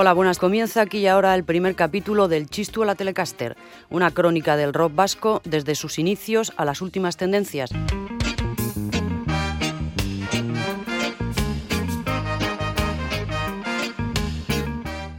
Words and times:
Hola, 0.00 0.12
buenas. 0.12 0.38
Comienza 0.38 0.82
aquí 0.82 0.98
y 0.98 1.06
ahora 1.08 1.34
el 1.34 1.42
primer 1.42 1.74
capítulo 1.74 2.28
del 2.28 2.48
Chistu 2.48 2.84
a 2.84 2.86
la 2.86 2.94
Telecaster, 2.94 3.56
una 3.90 4.12
crónica 4.12 4.56
del 4.56 4.72
rock 4.72 4.94
vasco 4.94 5.42
desde 5.44 5.74
sus 5.74 5.98
inicios 5.98 6.52
a 6.56 6.64
las 6.64 6.82
últimas 6.82 7.16
tendencias. 7.16 7.70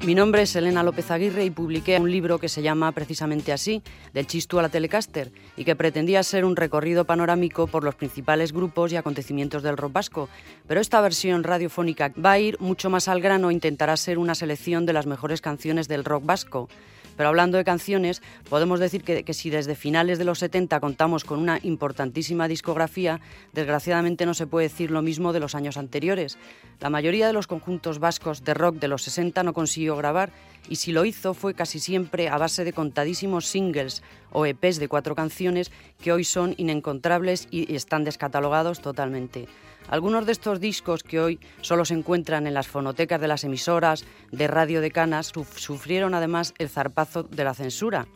Mi 0.10 0.16
nombre 0.16 0.42
es 0.42 0.56
Elena 0.56 0.82
López 0.82 1.12
Aguirre 1.12 1.46
y 1.46 1.52
publiqué 1.52 2.00
un 2.00 2.10
libro 2.10 2.40
que 2.40 2.50
se 2.50 2.64
llama 2.64 2.92
precisamente 2.94 3.54
así, 3.54 3.84
Del 4.12 4.26
Chistu 4.26 4.58
a 4.58 4.64
la 4.64 4.70
Telecaster, 4.70 5.32
y 5.56 5.66
que 5.66 5.76
pretendía 5.76 6.24
ser 6.24 6.46
un 6.46 6.56
recorrido 6.56 7.06
panorámico 7.06 7.68
por 7.68 7.84
los 7.84 7.94
principales 7.94 8.52
grupos 8.52 8.92
y 8.92 8.96
acontecimientos 8.96 9.62
del 9.62 9.78
rock 9.78 9.94
vasco. 9.94 10.28
Pero 10.66 10.82
esta 10.82 11.00
versión 11.00 11.44
radiofónica 11.44 12.12
va 12.18 12.32
a 12.32 12.40
ir 12.40 12.60
mucho 12.60 12.90
más 12.90 13.08
al 13.08 13.22
grano 13.22 13.52
e 13.52 13.54
intentará 13.54 13.96
ser 13.98 14.18
una 14.18 14.34
selección 14.34 14.88
de 14.88 14.94
las 14.94 15.06
mejores 15.06 15.42
canciones 15.42 15.88
del 15.88 16.04
rock 16.04 16.26
vasco 16.26 16.70
pero 17.20 17.28
hablando 17.28 17.58
de 17.58 17.66
canciones, 17.66 18.22
podemos 18.50 18.80
decir 18.80 19.04
que, 19.04 19.34
si 19.34 19.50
desde 19.50 19.76
finales 19.76 20.20
de 20.20 20.24
los 20.24 20.40
70 20.40 20.80
contamos 20.80 21.26
con 21.26 21.38
una 21.40 21.60
importantísima 21.64 22.48
discografía, 22.48 23.20
desgraciadamente 23.52 24.26
no 24.26 24.34
se 24.34 24.48
puede 24.48 24.70
decir 24.70 24.90
lo 24.90 25.02
mismo 25.02 25.34
de 25.34 25.42
los 25.42 25.54
años 25.54 25.76
anteriores. 25.76 26.38
La 26.80 26.90
mayoría 26.90 27.28
de 27.28 27.34
los 27.34 27.46
conjuntos 27.46 28.00
vascos 28.00 28.46
de 28.46 28.54
rock 28.54 28.78
de 28.78 28.88
los 28.88 29.04
60 29.04 29.44
no 29.44 29.52
consiguió 29.52 29.98
grabar 29.98 30.32
y 30.70 30.76
si 30.76 30.92
lo 30.92 31.04
hizo 31.04 31.34
fue 31.34 31.56
casi 31.56 31.80
siempre 31.80 32.30
a 32.30 32.38
base 32.38 32.64
de 32.64 32.74
contadísimos 32.74 33.48
singles 33.48 34.04
o 34.32 34.46
EPs 34.46 34.78
de 34.78 34.88
cuatro 34.88 35.16
canciones 35.16 35.72
que 36.00 36.12
hoy 36.12 36.24
son 36.24 36.54
inencontrables 36.58 37.48
y 37.50 37.76
están 37.76 38.04
descatalogados 38.04 38.80
totalmente. 38.80 39.48
Algunos 39.90 40.28
de 40.28 40.32
estos 40.32 40.60
discos 40.60 41.02
que 41.02 41.20
hoy 41.20 41.40
solo 41.62 41.84
se 41.84 41.96
encuentran 41.96 42.46
en 42.46 42.54
las 42.54 42.68
fonotecas 42.68 43.20
de 43.20 43.28
las 43.28 43.44
emisoras 43.44 44.06
de 44.32 44.48
radio 44.48 44.82
de 44.82 44.92
Canas 44.92 45.32
sufrieron 45.56 46.14
además 46.14 46.54
el 46.60 46.70
zarpazo 46.70 47.24
de 47.24 47.44
la 47.44 47.56
censura. 47.56 48.08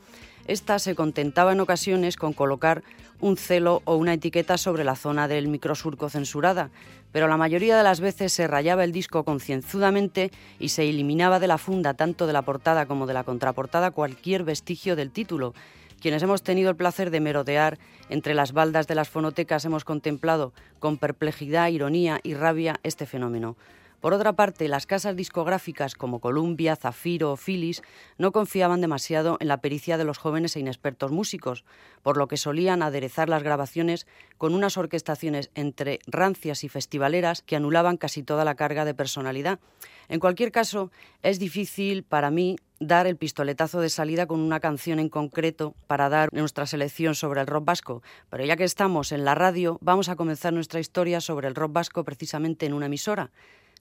Esta 0.45 0.77
se 0.77 0.93
contentaba 0.93 1.53
en 1.53 1.61
ocasiones 1.61 2.17
con 2.17 2.33
colocar 2.33 2.83
un 3.21 3.37
celo 3.37 3.81
o 3.85 3.95
una 3.95 4.13
etiqueta 4.13 4.57
sobre 4.57 4.83
la 4.83 4.95
zona 4.95 5.27
del 5.27 5.47
microsurco 5.47 6.09
censurada, 6.09 6.69
pero 7.13 7.29
la 7.29 7.37
mayoría 7.37 7.77
de 7.77 7.83
las 7.83 8.01
veces 8.01 8.33
se 8.33 8.47
rayaba 8.47 8.83
el 8.83 8.91
disco 8.91 9.23
concienzudamente 9.23 10.31
y 10.59 10.69
se 10.69 10.89
eliminaba 10.89 11.39
de 11.39 11.47
la 11.47 11.57
funda 11.57 11.93
tanto 11.93 12.27
de 12.27 12.33
la 12.33 12.41
portada 12.41 12.85
como 12.87 13.07
de 13.07 13.13
la 13.13 13.23
contraportada 13.23 13.91
cualquier 13.91 14.43
vestigio 14.43 14.97
del 14.97 15.11
título, 15.11 15.53
quienes 16.01 16.21
hemos 16.23 16.43
tenido 16.43 16.69
el 16.69 16.75
placer 16.75 17.11
de 17.11 17.21
merodear 17.21 17.77
entre 18.09 18.33
las 18.33 18.51
baldas 18.51 18.87
de 18.87 18.95
las 18.95 19.07
fonotecas 19.07 19.63
hemos 19.63 19.85
contemplado 19.85 20.51
con 20.79 20.97
perplejidad, 20.97 21.69
ironía 21.69 22.19
y 22.23 22.33
rabia 22.33 22.79
este 22.83 23.05
fenómeno. 23.05 23.55
Por 24.03 24.13
otra 24.13 24.33
parte, 24.33 24.67
las 24.67 24.85
casas 24.85 25.15
discográficas 25.15 25.95
como 25.95 26.19
Columbia, 26.19 26.75
Zafiro 26.75 27.31
o 27.31 27.37
Phyllis 27.37 27.81
no 28.17 28.33
confiaban 28.33 28.81
demasiado 28.81 29.37
en 29.39 29.47
la 29.47 29.61
pericia 29.61 29.97
de 29.97 30.03
los 30.03 30.17
jóvenes 30.17 30.57
e 30.57 30.59
inexpertos 30.59 31.13
músicos, 31.13 31.63
por 32.01 32.17
lo 32.17 32.27
que 32.27 32.35
solían 32.35 32.83
aderezar 32.83 33.29
las 33.29 33.43
grabaciones 33.43 34.05
con 34.37 34.55
unas 34.55 34.75
orquestaciones 34.75 35.51
entre 35.55 35.99
rancias 36.05 36.65
y 36.65 36.67
festivaleras 36.67 37.43
que 37.43 37.55
anulaban 37.55 37.95
casi 37.95 38.23
toda 38.23 38.43
la 38.43 38.55
carga 38.55 38.83
de 38.83 38.93
personalidad. 38.93 39.61
En 40.09 40.19
cualquier 40.19 40.51
caso, 40.51 40.91
es 41.21 41.39
difícil 41.39 42.03
para 42.03 42.29
mí 42.29 42.57
dar 42.81 43.07
el 43.07 43.15
pistoletazo 43.15 43.79
de 43.79 43.87
salida 43.87 44.25
con 44.27 44.41
una 44.41 44.59
canción 44.59 44.99
en 44.99 45.07
concreto 45.07 45.75
para 45.87 46.09
dar 46.09 46.27
nuestra 46.33 46.65
selección 46.65 47.15
sobre 47.15 47.39
el 47.39 47.47
rock 47.47 47.63
vasco. 47.63 48.03
Pero 48.29 48.43
ya 48.43 48.57
que 48.57 48.65
estamos 48.65 49.13
en 49.13 49.23
la 49.23 49.33
radio, 49.33 49.77
vamos 49.81 50.09
a 50.09 50.17
comenzar 50.17 50.51
nuestra 50.51 50.81
historia 50.81 51.21
sobre 51.21 51.47
el 51.47 51.55
rock 51.55 51.71
vasco 51.71 52.03
precisamente 52.03 52.65
en 52.65 52.73
una 52.73 52.87
emisora. 52.87 53.31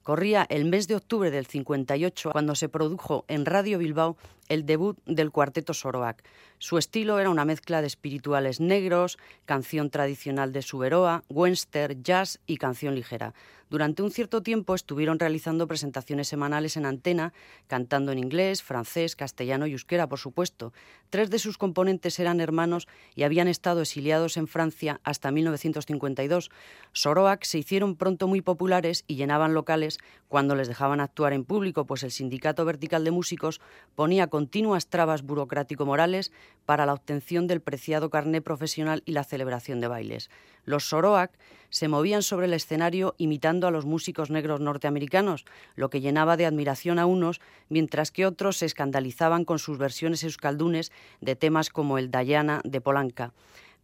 Corría 0.03 0.47
el 0.49 0.65
mes 0.65 0.89
de 0.89 0.97
octubre 0.97 1.31
del 1.31 1.47
58 1.47 2.31
cuando 2.33 2.55
se 2.55 2.69
produjo 2.69 3.25
en 3.29 3.47
Radio 3.47 3.79
Bilbao 3.79 4.17
el 4.53 4.67
debut 4.67 4.99
del 5.07 5.31
cuarteto 5.31 5.73
Soroac. 5.73 6.23
Su 6.59 6.77
estilo 6.77 7.19
era 7.19 7.31
una 7.31 7.47
mezcla 7.47 7.81
de 7.81 7.87
espirituales 7.87 8.61
negros, 8.61 9.19
canción 9.47 9.89
tradicional 9.89 10.53
de 10.53 10.63
Suberoa, 10.63 11.25
western, 11.29 12.03
jazz 12.03 12.39
y 12.47 12.59
canción 12.59 12.95
ligera. 12.95 13.33
Durante 13.73 14.03
un 14.03 14.11
cierto 14.11 14.43
tiempo 14.43 14.75
estuvieron 14.75 15.19
realizando 15.19 15.67
presentaciones 15.67 16.29
semanales 16.29 16.77
en 16.77 16.85
antena, 16.85 17.33
cantando 17.69 18.13
en 18.13 18.19
inglés, 18.19 18.63
francés, 18.63 19.17
castellano 19.17 19.67
y 19.67 19.73
euskera, 19.73 20.11
por 20.11 20.19
supuesto. 20.19 20.75
Tres 21.09 21.31
de 21.31 21.39
sus 21.39 21.57
componentes 21.57 22.19
eran 22.19 22.43
hermanos 22.43 22.87
y 23.15 23.23
habían 23.23 23.49
estado 23.49 23.81
exiliados 23.81 24.37
en 24.37 24.47
Francia 24.47 25.01
hasta 25.05 25.31
1952. 25.31 26.51
Soroac 26.93 27.45
se 27.45 27.61
hicieron 27.61 27.97
pronto 27.97 28.29
muy 28.29 28.43
populares 28.43 29.05
y 29.07 29.17
llenaban 29.17 29.55
locales 29.55 29.99
cuando 30.29 30.55
les 30.55 30.69
dejaban 30.69 31.01
actuar 31.01 31.33
en 31.33 31.45
público, 31.45 31.87
pues 31.87 32.03
el 32.03 32.11
Sindicato 32.11 32.67
Vertical 32.67 33.05
de 33.05 33.11
Músicos 33.11 33.63
ponía 33.95 34.27
continuas 34.42 34.88
trabas 34.88 35.22
burocrático-morales 35.22 36.32
para 36.66 36.84
la 36.84 36.94
obtención 36.94 37.47
del 37.47 37.60
preciado 37.60 38.10
carné 38.10 38.41
profesional 38.41 39.04
y 39.06 39.12
la 39.12 39.22
celebración 39.22 39.80
de 39.80 39.86
bailes. 39.86 40.30
Los 40.64 40.88
Soroac 40.88 41.30
se 41.70 41.86
movían 41.86 42.22
sobre 42.22 42.47
el 42.47 42.53
escenario 42.53 43.14
imitando 43.19 43.69
a 43.69 43.70
los 43.70 43.84
músicos 43.84 44.30
negros 44.30 44.58
norteamericanos, 44.58 45.44
lo 45.76 45.91
que 45.91 46.00
llenaba 46.00 46.36
de 46.36 46.47
admiración 46.47 46.98
a 46.98 47.06
unos, 47.06 47.41
mientras 47.69 48.10
que 48.10 48.26
otros 48.26 48.56
se 48.56 48.66
escandalizaban 48.66 49.44
con 49.44 49.60
sus 49.60 49.78
versiones 49.78 50.25
euskaldunes 50.25 50.91
de 51.20 51.36
temas 51.36 51.70
como 51.70 51.97
el 51.97 52.10
Dayana 52.10 52.62
de 52.64 52.80
Polanca. 52.80 53.32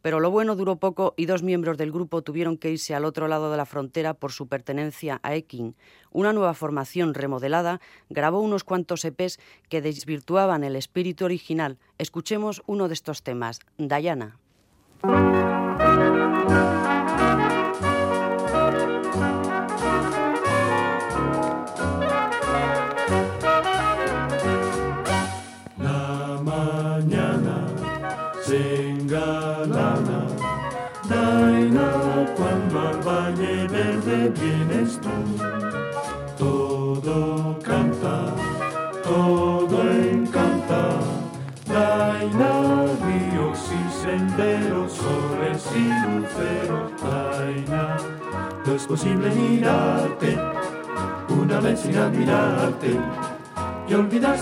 Pero 0.03 0.21
lo 0.21 0.31
bueno 0.31 0.57
duró 0.57 0.77
poco 0.77 1.15
y 1.17 1.27
dos 1.27 1.43
miembros 1.43 1.77
del 1.77 1.93
grupo 1.93 2.23
tuvieron 2.23 2.57
que 2.57 2.71
irse 2.71 2.95
al 2.95 3.05
otro 3.05 3.29
lado 3.29 3.51
de 3.51 3.57
la 3.57 3.67
frontera 3.67 4.15
por 4.15 4.33
su 4.33 4.47
pertenencia 4.47 5.21
a 5.23 5.35
Ekin. 5.35 5.75
Una 6.11 6.33
nueva 6.33 6.55
formación 6.55 7.15
remodelada 7.15 7.81
grabó 8.09 8.41
unos 8.41 8.65
cuantos 8.65 9.05
EPs 9.05 9.39
que 9.69 9.83
desvirtuaban 9.83 10.65
el 10.65 10.77
espíritu 10.77 11.25
original. 11.25 11.79
Escuchemos 11.99 12.63
uno 12.67 12.89
de 12.89 12.95
estos 12.95 13.23
temas, 13.23 13.61
Dayana. 13.77 14.39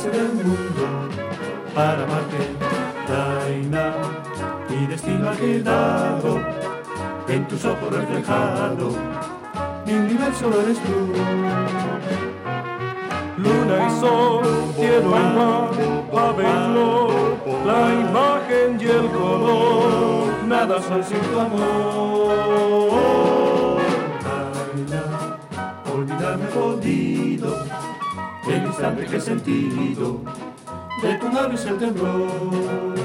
Del 0.05 0.33
mundo 0.35 1.09
para 1.75 2.05
amarte. 2.05 2.41
Daina, 3.09 3.93
mi 4.69 4.87
destino 4.87 5.31
ha 5.31 5.37
quedado 5.37 6.41
en 7.29 7.49
tus 7.49 7.65
ojos 7.65 7.93
reflejado 7.93 8.91
mi 9.87 9.93
universo 9.93 10.51
eres 10.63 10.79
tú. 10.81 11.13
Luna 13.39 13.87
y 13.87 14.01
sol, 14.01 14.45
cielo 14.75 15.11
y 15.11 15.37
mar, 15.37 15.71
pabellón, 16.13 17.39
la 17.65 17.95
imagen 17.95 18.81
y 18.81 18.85
el 18.85 19.09
color, 19.11 20.45
nada 20.47 20.83
son 20.83 21.05
sin 21.05 21.21
tu 21.21 21.39
amor. 21.39 22.16
He 29.13 29.21
sentido, 29.21 30.21
de 31.03 31.15
tu 31.15 31.29
es 31.55 31.65
el 31.67 31.79
temblor. 31.79 32.96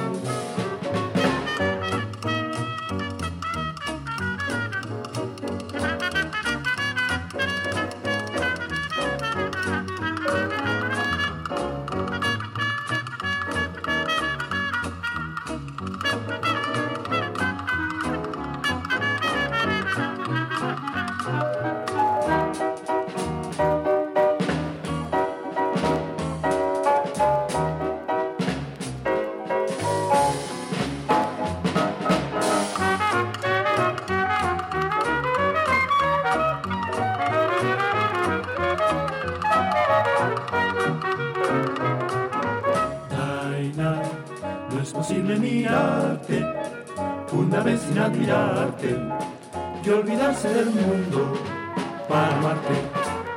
Mirarte, 45.20 46.46
una 47.34 47.60
vez 47.62 47.82
sin 47.82 48.00
admirarte, 48.00 48.98
y 49.84 49.90
olvidarse 49.90 50.50
del 50.54 50.68
mundo 50.68 51.34
para 52.08 52.38
amarte. 52.38 52.74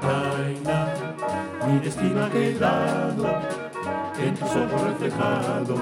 Daina, 0.03 0.87
mi 1.67 1.79
destino 1.79 2.25
ha 2.25 2.31
quedado 2.31 3.41
en 4.23 4.35
tus 4.35 4.51
ojos 4.51 4.81
reflejado, 4.83 5.77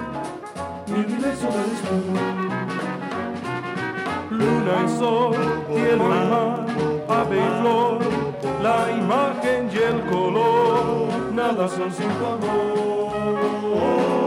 mi 0.86 1.00
universo 1.00 1.48
eres 1.48 1.82
tú. 1.82 1.96
Luna 4.30 4.74
y 4.84 4.98
sol, 4.98 5.36
cielo 5.68 6.04
y 6.04 6.28
mar, 6.30 6.66
ave 7.08 7.36
y 7.36 7.60
flor, 7.60 7.98
la 8.62 8.90
imagen 8.90 9.70
y 9.72 9.76
el 9.76 10.00
color, 10.10 11.32
nada 11.34 11.68
son 11.68 11.92
sin 11.92 12.08
tu 12.08 12.26
amor. 12.26 14.21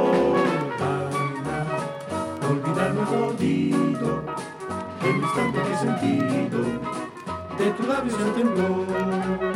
Jodido, 3.16 4.24
el 5.04 5.16
instante 5.16 5.62
que 5.62 5.74
he 5.74 5.78
sentido, 5.78 6.60
de 7.58 7.72
tu 7.72 7.84
labio 7.88 8.12
se 8.12 8.24
temblor. 8.32 9.55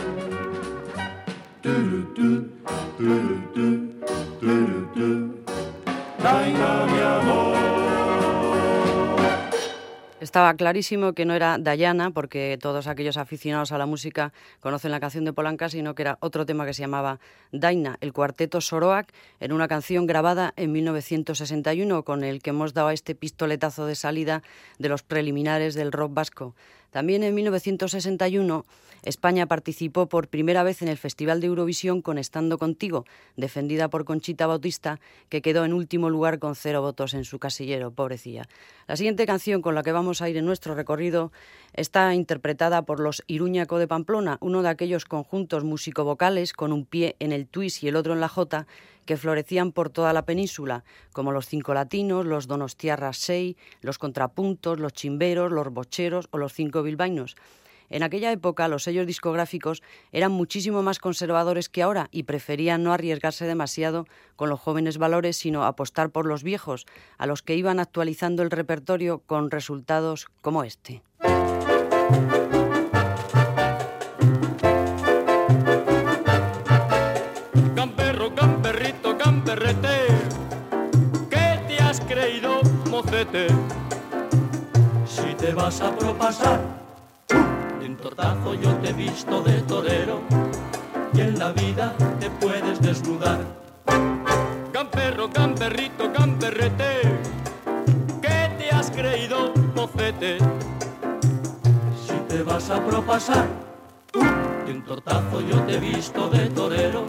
Clarísimo 10.60 11.14
que 11.14 11.24
no 11.24 11.34
era 11.34 11.58
Dayana, 11.58 12.12
porque 12.12 12.60
todos 12.62 12.88
aquellos 12.88 13.16
aficionados 13.16 13.72
a 13.72 13.78
la 13.78 13.86
música 13.86 14.34
conocen 14.60 14.92
la 14.92 15.00
canción 15.00 15.24
de 15.24 15.32
Polanca, 15.32 15.70
sino 15.70 15.96
que 15.96 16.02
era 16.02 16.18
otro 16.20 16.46
tema 16.46 16.66
que 16.66 16.74
se 16.74 16.82
llamaba 16.82 17.22
Daina, 17.54 17.98
el 18.02 18.12
cuarteto 18.12 18.60
Soroac, 18.60 19.14
en 19.40 19.54
una 19.54 19.70
canción 19.70 20.06
grabada 20.06 20.54
en 20.58 20.74
1961, 20.74 22.04
con 22.04 22.26
el 22.26 22.42
que 22.42 22.50
hemos 22.50 22.74
dado 22.74 22.90
este 22.90 23.16
pistoletazo 23.16 23.86
de 23.86 23.96
salida 23.96 24.44
de 24.80 24.90
los 24.90 25.02
preliminares 25.02 25.76
del 25.76 25.94
rock 25.94 26.14
vasco. 26.14 26.56
También 26.92 27.24
en 27.24 27.36
1961 27.36 28.66
España 29.04 29.46
participó 29.46 30.08
por 30.08 30.28
primera 30.28 30.64
vez 30.64 30.82
en 30.82 30.88
el 30.90 30.98
Festival 30.98 31.40
de 31.40 31.48
Eurovisión 31.48 32.02
con 32.02 32.18
Estando 32.18 32.58
Contigo, 32.58 33.06
defendida 33.38 33.88
por 33.90 34.04
Conchita 34.04 34.48
Bautista, 34.48 35.00
que 35.30 35.42
quedó 35.42 35.64
en 35.64 35.74
último 35.74 36.10
lugar 36.10 36.40
con 36.40 36.56
cero 36.56 36.82
votos 36.82 37.14
en 37.14 37.24
su 37.24 37.40
casillero, 37.40 37.92
pobrecilla. 37.92 38.48
La 38.88 38.98
siguiente 38.98 39.26
canción 39.26 39.62
con 39.62 39.76
la 39.76 39.84
que 39.84 39.92
vamos 39.92 40.22
a 40.22 40.30
ir 40.30 40.38
en 40.38 40.46
nuestro 40.46 40.76
recorrido 40.76 41.32
está 41.74 42.14
interpretada 42.14 42.82
por 42.82 43.00
los 43.00 43.24
Iruñaco 43.28 43.78
de 43.78 43.88
Pamplona, 43.88 44.38
uno 44.42 44.62
de 44.62 44.70
aquellos 44.70 45.06
conjuntos 45.06 45.64
músico-vocales 45.64 46.54
con 46.54 46.74
un 46.74 46.86
pie 46.86 47.16
en 47.20 47.32
el 47.32 47.48
twist 47.48 47.84
y 47.84 47.88
el 47.88 47.96
otro 47.96 48.14
en 48.14 48.20
la 48.20 48.28
jota 48.28 48.68
que 49.10 49.18
florecían 49.18 49.72
por 49.72 49.90
toda 49.90 50.14
la 50.14 50.24
península, 50.24 50.84
como 51.14 51.32
los 51.32 51.48
cinco 51.48 51.74
latinos, 51.74 52.28
los 52.28 52.46
donostiarras 52.46 53.18
sei, 53.18 53.58
los 53.82 53.98
contrapuntos, 53.98 54.80
los 54.80 54.94
chimberos, 54.94 55.52
los 55.52 55.74
bocheros 55.74 56.28
o 56.30 56.38
los 56.38 56.54
cinco 56.54 56.84
bilbaínos. 56.84 57.36
En 57.90 58.04
aquella 58.04 58.32
época 58.32 58.68
los 58.68 58.84
sellos 58.84 59.08
discográficos 59.08 59.82
eran 60.12 60.32
muchísimo 60.32 60.84
más 60.84 61.00
conservadores 61.00 61.70
que 61.70 61.82
ahora 61.82 62.08
y 62.12 62.22
preferían 62.22 62.84
no 62.84 62.94
arriesgarse 62.94 63.46
demasiado 63.46 64.06
con 64.36 64.48
los 64.48 64.60
jóvenes 64.60 65.00
valores, 65.00 65.38
sino 65.38 65.64
apostar 65.64 66.12
por 66.12 66.28
los 66.28 66.44
viejos, 66.44 66.86
a 67.18 67.26
los 67.26 67.42
que 67.42 67.56
iban 67.56 67.80
actualizando 67.80 68.44
el 68.44 68.52
repertorio 68.52 69.24
con 69.26 69.50
resultados 69.50 70.28
como 70.44 70.64
este. 70.64 71.02
Si 83.32 83.38
te 85.38 85.54
vas 85.54 85.82
a 85.82 85.96
propasar 85.96 86.60
en 87.80 87.96
tortazo 87.96 88.56
yo 88.56 88.74
te 88.78 88.90
he 88.90 88.94
visto 88.94 89.44
de 89.44 89.62
torero 89.62 90.22
y 91.14 91.22
en 91.22 91.38
la 91.38 91.52
vida 91.52 91.94
te 92.20 92.32
puedes 92.32 92.82
desnudar. 92.82 93.38
Camperro, 94.74 95.30
camperrito, 95.30 96.12
camperrete, 96.12 97.02
¿qué 98.20 98.52
te 98.58 98.72
has 98.72 98.90
creído, 98.90 99.54
mocete? 99.76 100.40
Si 102.08 102.16
te 102.30 102.42
vas 102.42 102.72
a 102.72 102.84
propasar, 102.84 103.46
y 104.66 104.72
en 104.72 104.84
tortazo 104.84 105.42
yo 105.42 105.62
te 105.68 105.76
he 105.76 105.80
visto 105.80 106.30
de 106.30 106.50
torero 106.50 107.06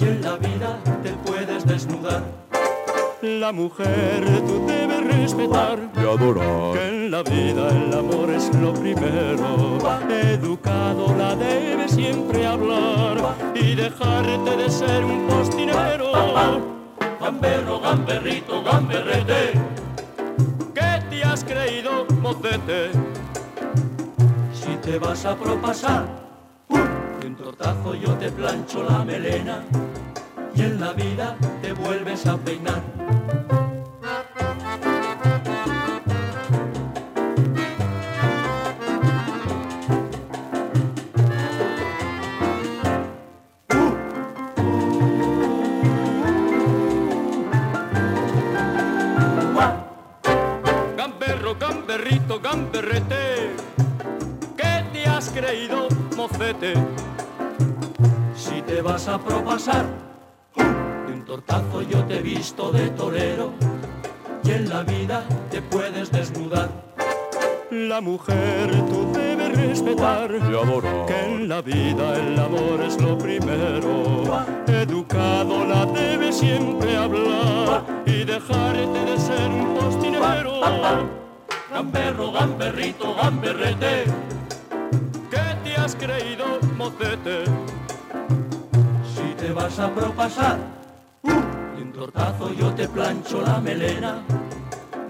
y 0.00 0.04
en 0.04 0.22
la 0.22 0.36
vida 0.36 0.78
te 1.02 1.12
puedes 1.12 1.66
desnudar. 1.66 2.47
La 3.20 3.50
mujer 3.50 4.24
tú 4.46 4.64
debes 4.64 5.04
respetar 5.04 5.90
y 5.96 5.98
adorar. 5.98 6.72
Que 6.72 6.88
en 6.88 7.10
la 7.10 7.24
vida 7.24 7.68
el 7.70 7.92
amor 7.92 8.30
es 8.30 8.54
lo 8.54 8.72
primero. 8.72 9.78
Educado 10.08 11.12
la 11.16 11.34
debe 11.34 11.88
siempre 11.88 12.46
hablar 12.46 13.16
y 13.56 13.74
dejarte 13.74 14.56
de 14.56 14.70
ser 14.70 15.04
un 15.04 15.26
postinero. 15.26 16.12
Gamberro, 17.20 17.80
gamberrito, 17.80 18.62
gamberrete. 18.62 19.52
¿Qué 20.72 21.02
te 21.10 21.24
has 21.24 21.42
creído, 21.42 22.06
mocete? 22.22 22.92
Si 24.52 24.76
te 24.76 24.96
vas 25.00 25.24
a 25.24 25.34
propasar, 25.34 26.06
un 26.68 27.34
tortazo 27.34 27.96
yo 27.96 28.14
te 28.14 28.30
plancho 28.30 28.84
la 28.84 29.04
melena 29.04 29.64
y 30.58 30.62
en 30.62 30.80
la 30.80 30.92
vida 30.92 31.36
te 31.62 31.72
vuelves 31.72 32.26
a 32.26 32.36
peinar. 32.36 32.82
Gamberro, 50.96 51.54
gamberrito, 51.54 52.40
gamberrete, 52.40 53.50
¿qué 54.56 54.84
te 54.92 55.06
has 55.06 55.30
creído, 55.30 55.86
mocete? 56.16 56.74
Si 58.34 58.60
te 58.62 58.82
vas 58.82 59.06
a 59.06 59.18
propasar, 59.18 60.07
tortazo 61.28 61.82
yo 61.82 62.02
te 62.06 62.18
he 62.18 62.22
visto 62.22 62.72
de 62.72 62.88
torero 62.88 63.52
y 64.42 64.50
en 64.50 64.66
la 64.70 64.82
vida 64.82 65.22
te 65.50 65.60
puedes 65.60 66.10
desnudar. 66.10 66.70
La 67.70 68.00
mujer 68.00 68.70
tú 68.88 69.12
debes 69.12 69.54
respetar 69.54 70.30
y 70.30 70.54
adorar. 70.54 71.04
Que 71.04 71.34
en 71.34 71.48
la 71.50 71.60
vida 71.60 72.16
el 72.16 72.38
amor 72.38 72.80
es 72.80 72.98
lo 72.98 73.18
primero. 73.18 74.24
Educado 74.68 75.66
la 75.66 75.84
debe 75.84 76.32
siempre 76.32 76.96
hablar 76.96 77.84
y 78.06 78.24
dejarte 78.24 79.04
de 79.04 79.18
ser 79.18 79.50
un 79.50 79.74
postinero. 79.74 80.60
Gamberro, 81.70 82.32
gamberrito, 82.32 83.14
gamberrete. 83.14 84.04
¿Qué 85.30 85.46
te 85.62 85.76
has 85.76 85.94
creído, 85.94 86.58
mocete? 86.74 87.44
Si 89.14 89.34
te 89.36 89.52
vas 89.52 89.78
a 89.78 89.94
propasar 89.94 90.78
tortazo 91.98 92.54
yo 92.54 92.72
te 92.74 92.86
plancho 92.86 93.42
la 93.42 93.60
melena 93.60 94.22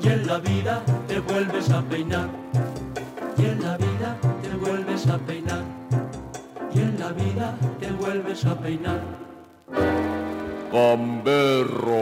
y 0.00 0.09
en 0.09 0.26
la 0.26 0.38
vida 0.38 0.83
te 1.07 1.21
vuelves 1.21 1.71
a 1.71 1.83
peinar. 1.83 2.30
Y 3.37 3.45
en 3.45 3.62
la 3.62 3.76
vida 3.76 4.18
te 4.42 4.49
vuelves 4.57 5.07
a 5.07 5.18
peinar. 5.18 5.64
Y 6.75 6.78
en 6.78 6.99
la 6.99 7.12
vida 7.12 7.57
te 7.78 7.90
vuelves 7.90 8.45
a 8.47 8.59
peinar. 8.59 9.00
Gamberro. 10.73 11.99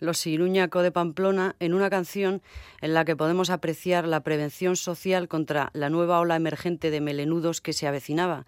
Los 0.00 0.26
Iruñaco 0.26 0.82
de 0.82 0.92
Pamplona 0.92 1.56
en 1.58 1.72
una 1.72 1.88
canción 1.88 2.42
en 2.82 2.92
la 2.92 3.06
que 3.06 3.16
podemos 3.16 3.48
apreciar 3.48 4.06
la 4.06 4.20
prevención 4.20 4.76
social 4.76 5.28
contra 5.28 5.70
la 5.72 5.88
nueva 5.88 6.20
ola 6.20 6.36
emergente 6.36 6.90
de 6.90 7.00
melenudos 7.00 7.62
que 7.62 7.72
se 7.72 7.86
avecinaba 7.86 8.44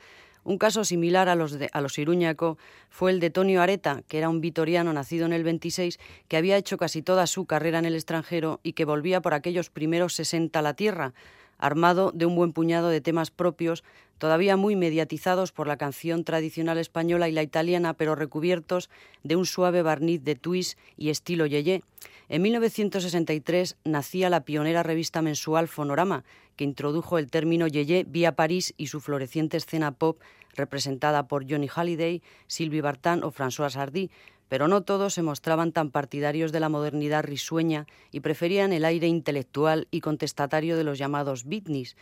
un 0.46 0.58
caso 0.58 0.84
similar 0.84 1.28
a 1.28 1.34
los, 1.34 1.58
de, 1.58 1.68
a 1.72 1.80
los 1.80 1.98
Iruñaco 1.98 2.56
fue 2.88 3.10
el 3.10 3.18
de 3.18 3.30
Tonio 3.30 3.60
Areta, 3.60 4.02
que 4.06 4.18
era 4.18 4.28
un 4.28 4.40
vitoriano 4.40 4.92
nacido 4.92 5.26
en 5.26 5.32
el 5.32 5.42
26, 5.42 5.98
que 6.28 6.36
había 6.36 6.56
hecho 6.56 6.78
casi 6.78 7.02
toda 7.02 7.26
su 7.26 7.46
carrera 7.46 7.80
en 7.80 7.84
el 7.84 7.96
extranjero 7.96 8.60
y 8.62 8.74
que 8.74 8.84
volvía 8.84 9.20
por 9.20 9.34
aquellos 9.34 9.70
primeros 9.70 10.14
60 10.14 10.56
a 10.56 10.62
la 10.62 10.74
tierra, 10.74 11.14
armado 11.58 12.12
de 12.14 12.26
un 12.26 12.36
buen 12.36 12.52
puñado 12.52 12.90
de 12.90 13.00
temas 13.00 13.32
propios, 13.32 13.82
todavía 14.18 14.56
muy 14.56 14.76
mediatizados 14.76 15.50
por 15.50 15.66
la 15.66 15.76
canción 15.76 16.22
tradicional 16.22 16.78
española 16.78 17.28
y 17.28 17.32
la 17.32 17.42
italiana, 17.42 17.94
pero 17.94 18.14
recubiertos 18.14 18.88
de 19.24 19.34
un 19.34 19.46
suave 19.46 19.82
barniz 19.82 20.22
de 20.22 20.36
twist 20.36 20.78
y 20.96 21.10
estilo 21.10 21.46
yeye. 21.46 21.82
En 22.28 22.42
1963 22.42 23.76
nacía 23.84 24.30
la 24.30 24.44
pionera 24.44 24.82
revista 24.82 25.22
mensual 25.22 25.68
Fonorama, 25.68 26.24
que 26.56 26.64
introdujo 26.64 27.18
el 27.18 27.30
término 27.30 27.66
yeye 27.66 28.04
vía 28.08 28.34
París 28.34 28.74
y 28.76 28.88
su 28.88 29.00
floreciente 29.00 29.56
escena 29.56 29.92
pop 29.92 30.20
representada 30.54 31.28
por 31.28 31.48
Johnny 31.48 31.68
Halliday, 31.68 32.22
Sylvie 32.46 32.80
Vartan 32.80 33.22
o 33.22 33.30
François 33.30 33.70
Sardy, 33.70 34.10
pero 34.48 34.68
no 34.68 34.82
todos 34.82 35.14
se 35.14 35.22
mostraban 35.22 35.72
tan 35.72 35.90
partidarios 35.90 36.52
de 36.52 36.60
la 36.60 36.68
modernidad 36.68 37.24
risueña 37.24 37.86
y 38.10 38.20
preferían 38.20 38.72
el 38.72 38.84
aire 38.84 39.06
intelectual 39.06 39.88
y 39.90 40.00
contestatario 40.00 40.76
de 40.76 40.84
los 40.84 40.98
llamados 40.98 41.44
beatniks. 41.44 41.96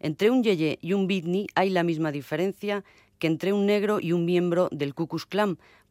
Entre 0.00 0.30
un 0.30 0.42
yeye 0.42 0.78
y 0.80 0.94
un 0.94 1.06
beatnik 1.06 1.50
hay 1.54 1.70
la 1.70 1.82
misma 1.82 2.10
diferencia 2.10 2.84
que 3.20 3.28
entre 3.28 3.52
un 3.52 3.66
negro 3.66 4.00
y 4.00 4.12
un 4.12 4.24
miembro 4.24 4.68
del 4.72 4.94
Ku 4.94 5.06
Klux 5.06 5.28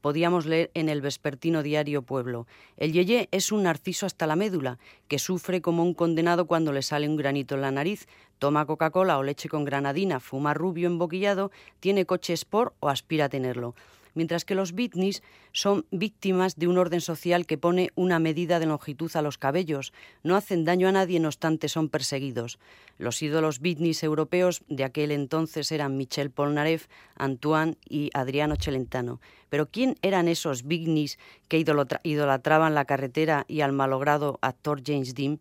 podíamos 0.01 0.45
leer 0.45 0.71
en 0.73 0.89
el 0.89 1.01
vespertino 1.01 1.63
diario 1.63 2.01
Pueblo. 2.01 2.47
El 2.75 2.91
yeye 2.91 3.29
es 3.31 3.51
un 3.51 3.63
narciso 3.63 4.05
hasta 4.05 4.27
la 4.27 4.35
médula, 4.35 4.79
que 5.07 5.19
sufre 5.19 5.61
como 5.61 5.83
un 5.83 5.93
condenado 5.93 6.47
cuando 6.47 6.73
le 6.73 6.81
sale 6.81 7.07
un 7.07 7.15
granito 7.15 7.55
en 7.55 7.61
la 7.61 7.71
nariz, 7.71 8.07
toma 8.39 8.65
Coca-Cola 8.65 9.17
o 9.17 9.23
leche 9.23 9.47
con 9.47 9.63
granadina, 9.63 10.19
fuma 10.19 10.53
rubio 10.53 10.87
emboquillado, 10.87 11.51
tiene 11.79 12.05
coche 12.05 12.33
sport 12.33 12.73
o 12.79 12.89
aspira 12.89 13.25
a 13.25 13.29
tenerlo 13.29 13.75
mientras 14.13 14.45
que 14.45 14.55
los 14.55 14.73
bitnis 14.73 15.23
son 15.51 15.85
víctimas 15.91 16.55
de 16.55 16.67
un 16.67 16.77
orden 16.77 17.01
social 17.01 17.45
que 17.45 17.57
pone 17.57 17.91
una 17.95 18.19
medida 18.19 18.59
de 18.59 18.65
longitud 18.65 19.11
a 19.15 19.21
los 19.21 19.37
cabellos. 19.37 19.93
No 20.23 20.35
hacen 20.35 20.65
daño 20.65 20.87
a 20.87 20.91
nadie, 20.91 21.19
no 21.19 21.27
obstante 21.27 21.69
son 21.69 21.89
perseguidos. 21.89 22.59
Los 22.97 23.21
ídolos 23.21 23.59
bitnis 23.59 24.03
europeos 24.03 24.63
de 24.67 24.83
aquel 24.83 25.11
entonces 25.11 25.71
eran 25.71 25.97
Michel 25.97 26.31
Polnareff, 26.31 26.87
Antoine 27.15 27.77
y 27.87 28.09
Adriano 28.13 28.55
Celentano. 28.59 29.21
Pero 29.49 29.67
¿quién 29.69 29.95
eran 30.01 30.27
esos 30.27 30.63
bitnis 30.63 31.17
que 31.47 31.63
idolatraban 32.03 32.75
la 32.75 32.85
carretera 32.85 33.45
y 33.47 33.61
al 33.61 33.73
malogrado 33.73 34.37
actor 34.41 34.81
James 34.85 35.15
Dean? 35.15 35.39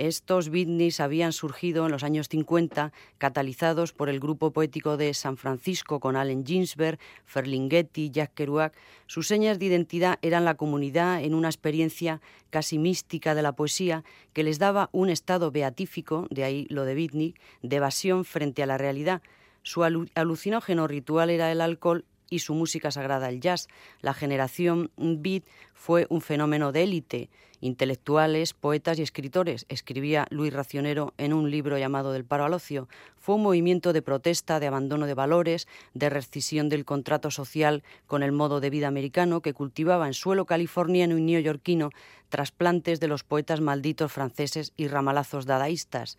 Estos 0.00 0.48
beatniks 0.48 0.98
habían 0.98 1.34
surgido 1.34 1.84
en 1.84 1.92
los 1.92 2.04
años 2.04 2.30
50, 2.30 2.90
catalizados 3.18 3.92
por 3.92 4.08
el 4.08 4.18
grupo 4.18 4.50
poético 4.50 4.96
de 4.96 5.12
San 5.12 5.36
Francisco 5.36 6.00
con 6.00 6.16
Allen 6.16 6.46
Ginsberg, 6.46 6.98
Ferlinghetti, 7.26 8.10
Jack 8.10 8.32
Kerouac. 8.32 8.74
Sus 9.06 9.26
señas 9.26 9.58
de 9.58 9.66
identidad 9.66 10.18
eran 10.22 10.46
la 10.46 10.54
comunidad 10.54 11.22
en 11.22 11.34
una 11.34 11.48
experiencia 11.48 12.22
casi 12.48 12.78
mística 12.78 13.34
de 13.34 13.42
la 13.42 13.52
poesía 13.52 14.02
que 14.32 14.42
les 14.42 14.58
daba 14.58 14.88
un 14.92 15.10
estado 15.10 15.50
beatífico, 15.50 16.26
de 16.30 16.44
ahí 16.44 16.66
lo 16.70 16.86
de 16.86 16.94
beatnik, 16.94 17.38
de 17.60 17.76
evasión 17.76 18.24
frente 18.24 18.62
a 18.62 18.66
la 18.66 18.78
realidad. 18.78 19.20
Su 19.62 19.84
alucinógeno 19.84 20.86
ritual 20.86 21.28
era 21.28 21.52
el 21.52 21.60
alcohol 21.60 22.06
y 22.30 22.38
su 22.38 22.54
música 22.54 22.90
sagrada 22.90 23.28
el 23.28 23.40
jazz. 23.40 23.68
La 24.00 24.14
generación 24.14 24.90
beat 24.96 25.44
fue 25.74 26.06
un 26.08 26.22
fenómeno 26.22 26.72
de 26.72 26.84
élite 26.84 27.30
intelectuales, 27.60 28.54
poetas 28.54 28.98
y 28.98 29.02
escritores, 29.02 29.66
escribía 29.68 30.26
Luis 30.30 30.52
Racionero 30.52 31.14
en 31.18 31.32
un 31.32 31.50
libro 31.50 31.78
llamado 31.78 32.12
Del 32.12 32.24
paro 32.24 32.44
al 32.44 32.54
ocio. 32.54 32.88
Fue 33.18 33.34
un 33.34 33.42
movimiento 33.42 33.92
de 33.92 34.02
protesta, 34.02 34.60
de 34.60 34.66
abandono 34.66 35.06
de 35.06 35.14
valores, 35.14 35.68
de 35.94 36.10
rescisión 36.10 36.68
del 36.68 36.84
contrato 36.84 37.30
social 37.30 37.82
con 38.06 38.22
el 38.22 38.32
modo 38.32 38.60
de 38.60 38.70
vida 38.70 38.88
americano 38.88 39.42
que 39.42 39.54
cultivaba 39.54 40.06
en 40.06 40.14
suelo 40.14 40.46
californiano 40.46 41.18
y 41.18 41.22
neoyorquino 41.22 41.90
trasplantes 42.28 43.00
de 43.00 43.08
los 43.08 43.24
poetas 43.24 43.60
malditos 43.60 44.12
franceses 44.12 44.72
y 44.76 44.88
ramalazos 44.88 45.46
dadaístas 45.46 46.16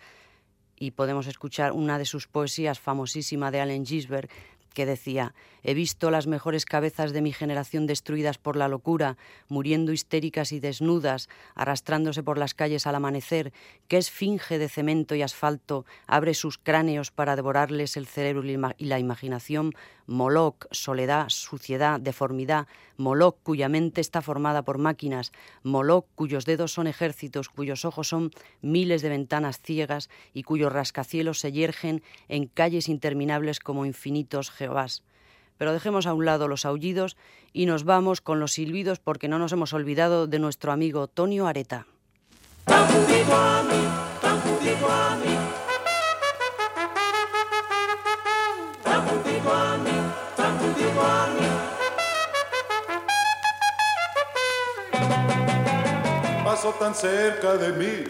y 0.82 0.92
podemos 0.92 1.28
escuchar 1.28 1.74
una 1.74 2.00
de 2.00 2.06
sus 2.06 2.28
poesías 2.28 2.80
famosísima 2.80 3.52
de 3.52 3.62
Allen 3.62 3.86
Ginsberg, 3.86 4.30
que 4.74 4.86
decía, 4.86 5.34
he 5.64 5.74
visto 5.74 6.12
las 6.12 6.28
mejores 6.28 6.66
cabezas 6.66 7.14
de 7.14 7.22
mi 7.22 7.34
generación 7.34 7.88
destruidas 7.88 8.38
por 8.38 8.56
la 8.56 8.68
locura, 8.68 9.18
muriendo 9.48 9.92
histéricas 9.92 10.52
y 10.52 10.60
desnudas, 10.60 11.30
arrastrándose 11.56 12.24
por 12.24 12.38
las 12.38 12.54
calles 12.54 12.88
al 12.88 12.96
amanecer, 12.96 13.54
que 13.88 13.98
esfinge 13.98 14.58
de 14.58 14.70
cemento 14.70 15.16
y 15.16 15.22
asfalto 15.22 15.86
abre 16.08 16.34
sus 16.34 16.58
cráneos 16.58 17.12
para 17.12 17.36
devorarles 17.36 17.98
el 17.98 18.08
cerebro 18.08 18.44
y 18.78 18.86
la 18.86 19.00
imaginación, 19.00 19.74
Moloch, 20.12 20.68
soledad, 20.72 21.30
suciedad, 21.30 22.00
deformidad, 22.00 22.68
Moloch 22.98 23.38
cuya 23.44 23.70
mente 23.70 24.02
está 24.02 24.22
formada 24.22 24.62
por 24.62 24.78
máquinas, 24.78 25.32
Moloch 25.64 26.06
cuyos 26.16 26.46
dedos 26.46 26.74
son 26.74 26.88
ejércitos, 26.88 27.48
cuyos 27.48 27.86
ojos 27.86 28.10
son 28.10 28.32
miles 28.62 29.02
de 29.02 29.10
ventanas 29.10 29.62
ciegas 29.62 30.10
y 30.34 30.44
cuyos 30.44 30.74
rascacielos 30.74 31.40
se 31.40 31.54
yergen 31.54 32.04
en 32.28 32.48
calles 32.48 32.90
interminables 32.90 33.60
como 33.62 33.86
infinitos 33.86 34.52
Jehovás. 34.52 35.04
Pero 35.58 35.72
dejemos 35.72 36.06
a 36.08 36.14
un 36.14 36.26
lado 36.26 36.50
los 36.50 36.66
aullidos 36.66 37.16
y 37.54 37.66
nos 37.66 37.86
vamos 37.86 38.20
con 38.20 38.40
los 38.40 38.54
silbidos 38.54 39.00
porque 39.00 39.30
no 39.30 39.40
nos 39.40 39.54
hemos 39.54 39.74
olvidado 39.74 40.28
de 40.28 40.40
nuestro 40.40 40.74
amigo 40.74 41.08
Tonio 41.08 41.48
Areta. 41.48 41.88
Pasó 56.44 56.70
tan 56.80 56.94
cerca 56.94 57.56
de 57.56 57.72
mí 57.74 58.04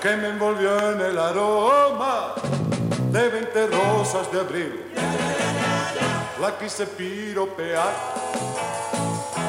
que 0.00 0.16
me 0.16 0.28
envolvió 0.28 0.92
en 0.92 1.00
el 1.00 1.18
aroma 1.18 2.34
de 3.10 3.28
veinte 3.28 3.66
rosas 3.66 4.30
de 4.30 4.40
abril. 4.40 4.92
La 6.40 6.56
quise 6.58 6.86
piropear, 6.86 7.92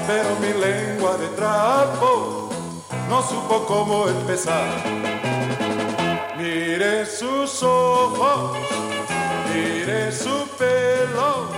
pero 0.07 0.36
mi 0.41 0.53
lengua 0.59 1.17
de 1.17 1.27
trapo 1.36 2.50
no 3.09 3.21
supo 3.21 3.65
cómo 3.67 4.07
empezar. 4.07 4.67
Mire 6.38 7.05
sus 7.05 7.62
ojos, 7.62 8.57
mire 9.53 10.12
su 10.12 10.47
pelo, 10.57 11.50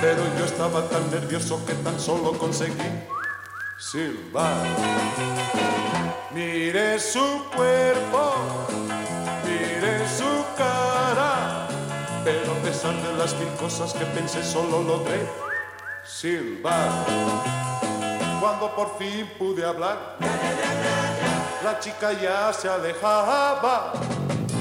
pero 0.00 0.22
yo 0.38 0.44
estaba 0.44 0.82
tan 0.88 1.10
nervioso 1.10 1.64
que 1.66 1.74
tan 1.74 1.98
solo 1.98 2.32
conseguí 2.32 2.88
silbar. 3.78 4.64
Mire 6.32 6.98
su 7.00 7.44
cuerpo, 7.54 8.34
mire 9.44 10.08
su 10.08 10.44
cara, 10.56 11.66
pero 12.24 12.52
a 12.52 12.62
pesar 12.62 12.94
de 13.02 13.12
las 13.14 13.34
mil 13.34 13.48
cosas 13.58 13.92
que 13.92 14.04
pensé 14.06 14.44
solo 14.44 14.82
logré 14.82 15.26
silbar. 16.04 16.90
Cuando 18.40 18.74
por 18.76 18.96
fin 18.98 19.28
pude 19.36 19.64
hablar, 19.64 20.16
la 21.64 21.80
chica 21.80 22.12
ya 22.12 22.52
se 22.52 22.68
alejaba 22.68 23.92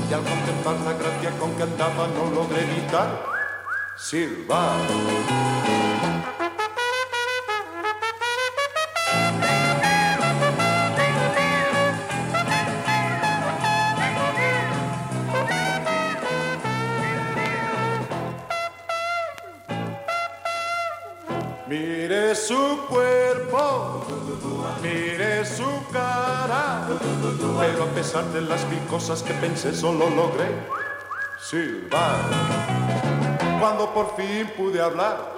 y 0.10 0.13
al 0.13 0.24
contemplar 0.24 0.75
la 0.77 0.94
gracia 0.94 1.29
con 1.38 1.53
que 1.53 1.63
andaba 1.63 2.08
no 2.08 2.32
logré 2.32 2.63
evitar 2.63 3.37
silbar. 3.98 4.77
Mire 21.68 22.34
su 22.36 22.86
cuerpo, 22.88 24.06
mire 24.82 25.44
su 25.44 25.66
cara, 25.92 26.88
pero 27.60 27.84
a 27.84 27.88
pesar 27.88 28.24
de 28.32 28.42
las 28.42 28.66
mil 28.70 28.80
cosas 28.88 29.22
que 29.22 29.34
pensé 29.34 29.74
solo 29.74 30.10
logré 30.10 30.48
silbar. 31.42 32.76
Cuando 33.60 33.92
por 33.92 34.16
fin 34.16 34.52
pude 34.56 34.80
hablar, 34.80 35.34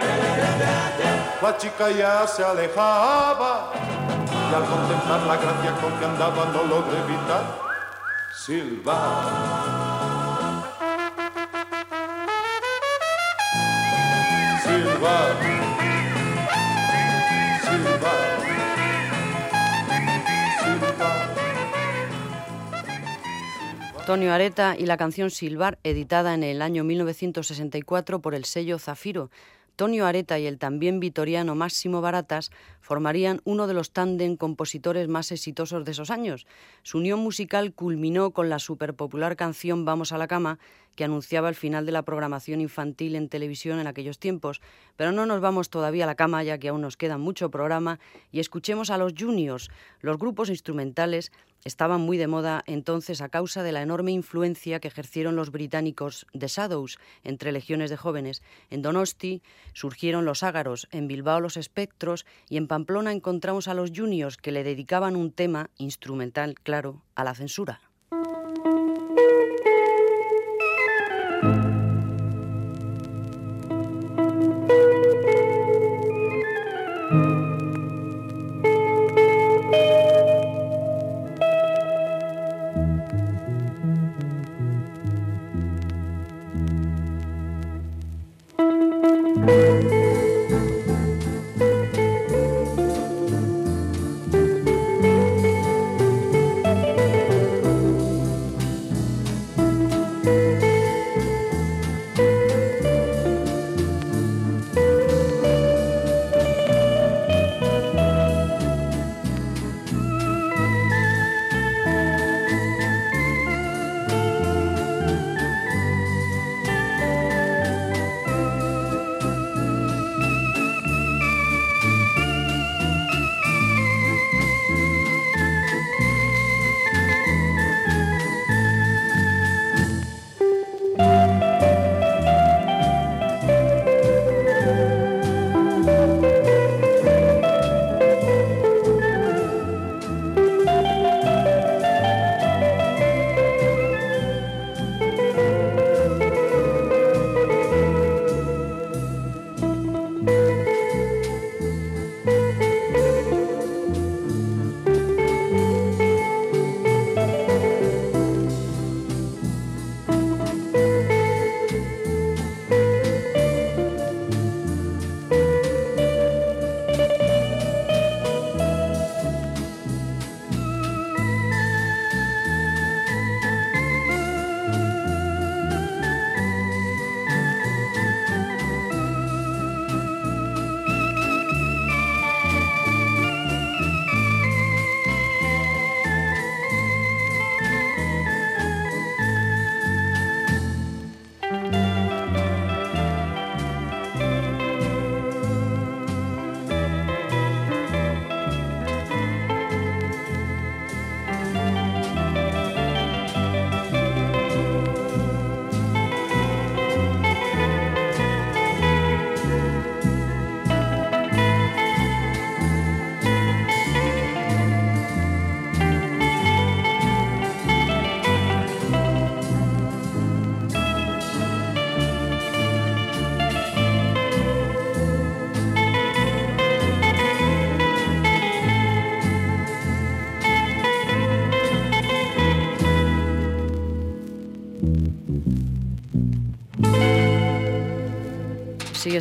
la 1.42 1.58
chica 1.58 1.90
ya 1.90 2.28
se 2.28 2.44
alejaba 2.44 3.72
y 4.52 4.54
al 4.54 4.66
contemplar 4.66 5.22
la 5.22 5.38
gracia 5.38 5.72
con 5.82 5.94
que 6.00 6.06
andaba 6.06 6.46
no 6.54 6.64
logré 6.64 7.00
evitar 7.00 7.44
silbar. 8.36 9.88
Antonio 24.10 24.34
Areta 24.34 24.75
y 24.75 24.88
la 24.88 24.98
canción 24.98 25.30
Silvar, 25.30 25.78
editada 25.84 26.34
en 26.34 26.42
el 26.42 26.63
año 26.63 26.84
1964 26.84 28.20
por 28.24 28.34
el 28.34 28.44
sello 28.44 28.80
Zafiro. 28.80 29.30
Tonio 29.75 30.08
Areta 30.08 30.39
y 30.39 30.48
el 30.48 30.58
también 30.58 31.00
vitoriano 31.00 31.54
Máximo 31.54 32.01
Baratas 32.01 32.50
formarían 32.82 33.39
uno 33.44 33.68
de 33.68 33.75
los 33.75 33.92
tándem 33.92 34.36
compositores 34.36 35.08
más 35.08 35.32
exitosos 35.32 35.86
de 35.86 35.92
esos 35.92 36.10
años. 36.10 36.48
Su 36.82 36.98
unión 36.98 37.20
musical 37.20 37.72
culminó 37.72 38.32
con 38.32 38.50
la 38.50 38.58
superpopular 38.58 39.36
canción 39.36 39.86
Vamos 39.86 40.12
a 40.12 40.18
la 40.18 40.28
cama, 40.28 40.58
que 41.00 41.06
anunciaba 41.06 41.48
el 41.48 41.56
final 41.56 41.86
de 41.86 41.94
la 41.94 42.01
programación 42.01 42.60
infantil 42.60 43.15
en 43.15 43.29
televisión 43.29 43.79
en 43.79 43.88
aquellos 43.88 44.20
tiempos. 44.20 44.60
Pero 44.98 45.13
no 45.13 45.25
nos 45.25 45.39
vamos 45.39 45.70
todavía 45.70 46.03
a 46.03 46.08
la 46.08 46.15
cama, 46.15 46.44
ya 46.44 46.58
que 46.58 46.68
aún 46.68 46.82
nos 46.82 46.98
queda 46.98 47.18
mucho 47.18 47.50
programa, 47.50 48.01
y 48.34 48.41
escuchemos 48.41 48.89
a 48.89 48.98
los 48.98 49.13
juniors, 49.18 49.70
los 50.01 50.18
grupos 50.18 50.50
instrumentales 50.50 51.32
estaban 51.63 52.01
muy 52.01 52.18
de 52.18 52.27
moda 52.27 52.65
entonces 52.68 53.22
a 53.22 53.29
causa 53.29 53.63
de 53.63 53.72
la 53.72 53.82
enorme 53.82 54.12
influencia 54.12 54.82
que 54.82 54.89
ejercieron 54.89 55.38
los 55.38 55.51
británicos 55.51 56.27
de 56.34 56.48
Shadows 56.48 57.00
entre 57.24 57.53
legiones 57.53 57.89
de 57.89 57.96
jóvenes. 57.96 58.44
En 58.70 58.82
Donosti 58.82 59.41
surgieron 59.72 60.25
los 60.25 60.44
ágaros, 60.44 60.89
en 60.91 61.08
Bilbao 61.08 61.39
los 61.39 61.56
espectros 61.56 62.25
y 62.50 62.58
en 62.58 62.68
Pamplona 62.68 63.13
encontramos 63.13 63.70
a 63.70 63.74
los 63.74 63.91
juniors 63.96 64.36
que 64.36 64.51
le 64.51 64.65
dedicaban 64.65 65.15
un 65.15 65.32
tema 65.32 65.70
instrumental, 65.77 66.56
claro, 66.56 67.01
a 67.15 67.24
la 67.24 67.36
censura. 67.36 67.88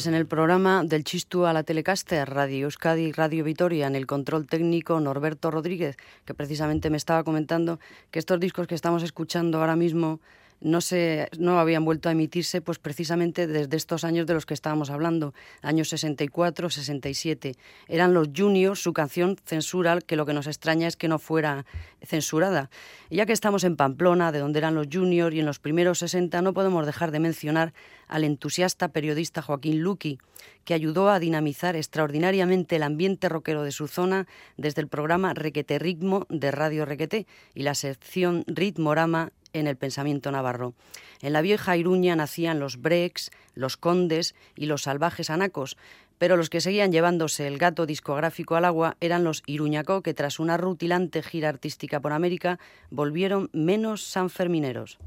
En 0.06 0.14
el 0.14 0.26
programa 0.26 0.84
del 0.84 1.02
Chistu 1.02 1.44
a 1.44 1.52
la 1.52 1.64
Telecaster, 1.64 2.28
Radio 2.30 2.66
Euskadi, 2.66 3.10
Radio 3.10 3.42
Vitoria, 3.42 3.88
en 3.88 3.96
el 3.96 4.06
control 4.06 4.46
técnico 4.46 5.00
Norberto 5.00 5.50
Rodríguez, 5.50 5.96
que 6.24 6.34
precisamente 6.34 6.88
me 6.88 6.96
estaba 6.96 7.24
comentando 7.24 7.80
que 8.12 8.20
estos 8.20 8.38
discos 8.38 8.68
que 8.68 8.76
estamos 8.76 9.02
escuchando 9.02 9.58
ahora 9.58 9.74
mismo 9.74 10.20
no, 10.60 10.80
se, 10.80 11.28
no 11.38 11.58
habían 11.58 11.84
vuelto 11.84 12.08
a 12.08 12.12
emitirse 12.12 12.60
pues 12.60 12.78
precisamente 12.78 13.46
desde 13.46 13.76
estos 13.76 14.04
años 14.04 14.26
de 14.26 14.34
los 14.34 14.46
que 14.46 14.54
estábamos 14.54 14.90
hablando, 14.90 15.34
años 15.62 15.88
64, 15.88 16.70
67. 16.70 17.54
Eran 17.88 18.14
los 18.14 18.28
Juniors, 18.36 18.80
su 18.80 18.92
canción 18.92 19.36
Censural, 19.46 20.04
que 20.04 20.16
lo 20.16 20.26
que 20.26 20.32
nos 20.32 20.46
extraña 20.46 20.86
es 20.86 20.96
que 20.96 21.08
no 21.08 21.18
fuera 21.18 21.64
censurada. 22.02 22.70
Y 23.10 23.16
ya 23.16 23.26
que 23.26 23.32
estamos 23.32 23.64
en 23.64 23.76
Pamplona, 23.76 24.32
de 24.32 24.38
donde 24.38 24.58
eran 24.58 24.74
los 24.74 24.88
Juniors, 24.92 25.34
y 25.34 25.40
en 25.40 25.46
los 25.46 25.58
primeros 25.58 25.98
60, 26.00 26.42
no 26.42 26.52
podemos 26.52 26.86
dejar 26.86 27.10
de 27.10 27.20
mencionar 27.20 27.72
al 28.06 28.24
entusiasta 28.24 28.88
periodista 28.88 29.42
Joaquín 29.42 29.80
Luqui, 29.80 30.18
que 30.64 30.74
ayudó 30.74 31.10
a 31.10 31.18
dinamizar 31.18 31.76
extraordinariamente 31.76 32.76
el 32.76 32.82
ambiente 32.82 33.28
rockero 33.28 33.62
de 33.62 33.72
su 33.72 33.88
zona 33.88 34.26
desde 34.56 34.82
el 34.82 34.88
programa 34.88 35.34
Requete 35.34 35.78
Ritmo 35.78 36.26
de 36.28 36.50
Radio 36.50 36.84
Requete 36.84 37.26
y 37.54 37.62
la 37.62 37.74
sección 37.74 38.44
Ritmorama 38.46 39.32
en 39.52 39.66
el 39.66 39.76
pensamiento 39.76 40.30
navarro. 40.30 40.74
En 41.20 41.32
la 41.32 41.40
vieja 41.40 41.76
Iruña 41.76 42.14
nacían 42.16 42.60
los 42.60 42.80
breaks, 42.80 43.30
los 43.54 43.76
condes 43.76 44.34
y 44.54 44.66
los 44.66 44.82
salvajes 44.82 45.30
anacos, 45.30 45.76
pero 46.18 46.36
los 46.36 46.50
que 46.50 46.60
seguían 46.60 46.92
llevándose 46.92 47.46
el 47.46 47.58
gato 47.58 47.86
discográfico 47.86 48.56
al 48.56 48.64
agua 48.64 48.96
eran 49.00 49.24
los 49.24 49.42
Iruñaco, 49.46 50.02
que 50.02 50.14
tras 50.14 50.38
una 50.38 50.56
rutilante 50.56 51.22
gira 51.22 51.48
artística 51.48 52.00
por 52.00 52.12
América 52.12 52.58
volvieron 52.90 53.48
menos 53.52 54.04
sanfermineros. 54.04 54.98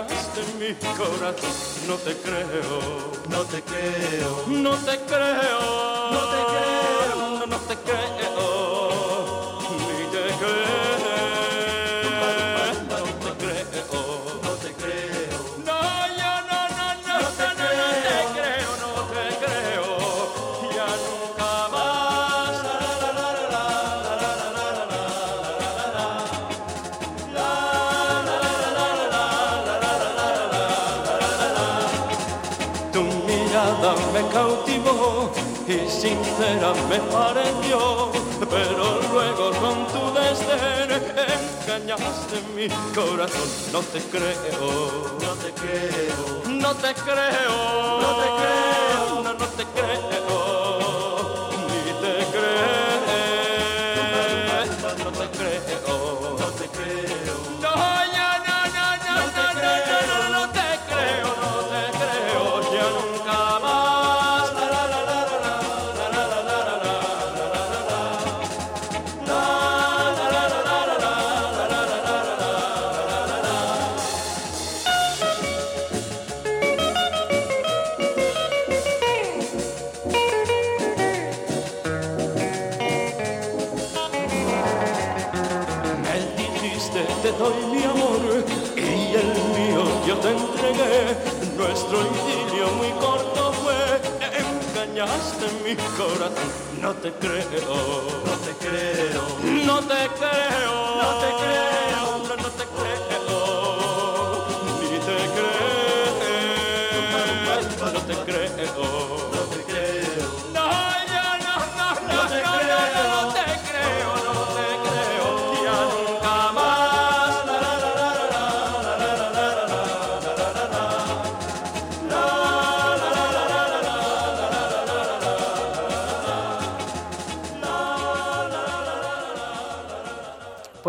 Engañaste 0.00 0.40
mi 0.58 0.74
corazón, 0.96 1.50
no 1.86 1.94
te 1.96 2.16
creo, 2.16 3.12
no 3.28 3.40
te 3.44 3.62
creo, 3.62 4.44
no 4.48 4.74
te 4.76 4.98
creo, 5.06 6.10
no 6.12 6.18
te 6.30 6.40
creo, 6.52 6.79
sincera 36.50 36.72
me 36.88 36.98
pareció, 37.12 38.12
pero 38.50 39.00
luego 39.12 39.50
con 39.60 39.86
tu 39.88 40.12
desdén 40.18 40.90
engañaste 41.66 42.40
mi 42.54 42.68
corazón. 42.94 43.48
No 43.72 43.80
te 43.80 44.00
creo, 44.00 45.18
no 45.20 45.32
te 45.42 45.52
creo, 45.52 46.44
no 46.46 46.74
te 46.74 46.94
creo, 46.94 48.00
no 48.00 48.16
te 48.20 48.28
creo, 48.40 49.22
no, 49.22 49.32
no 49.34 49.46
te 49.46 49.64
creo. 49.64 50.19
Engañaste 95.10 95.46
mi 95.64 95.74
corazón, 95.96 96.50
no 96.80 96.92
te 96.94 97.12
creo, 97.12 97.42
no 98.24 98.32
te 98.44 98.52
creo, 98.64 99.22
no 99.66 99.80
te 99.80 100.08
creo, 100.16 100.74
no 101.02 101.10
te 101.20 101.28
creo, 101.40 102.09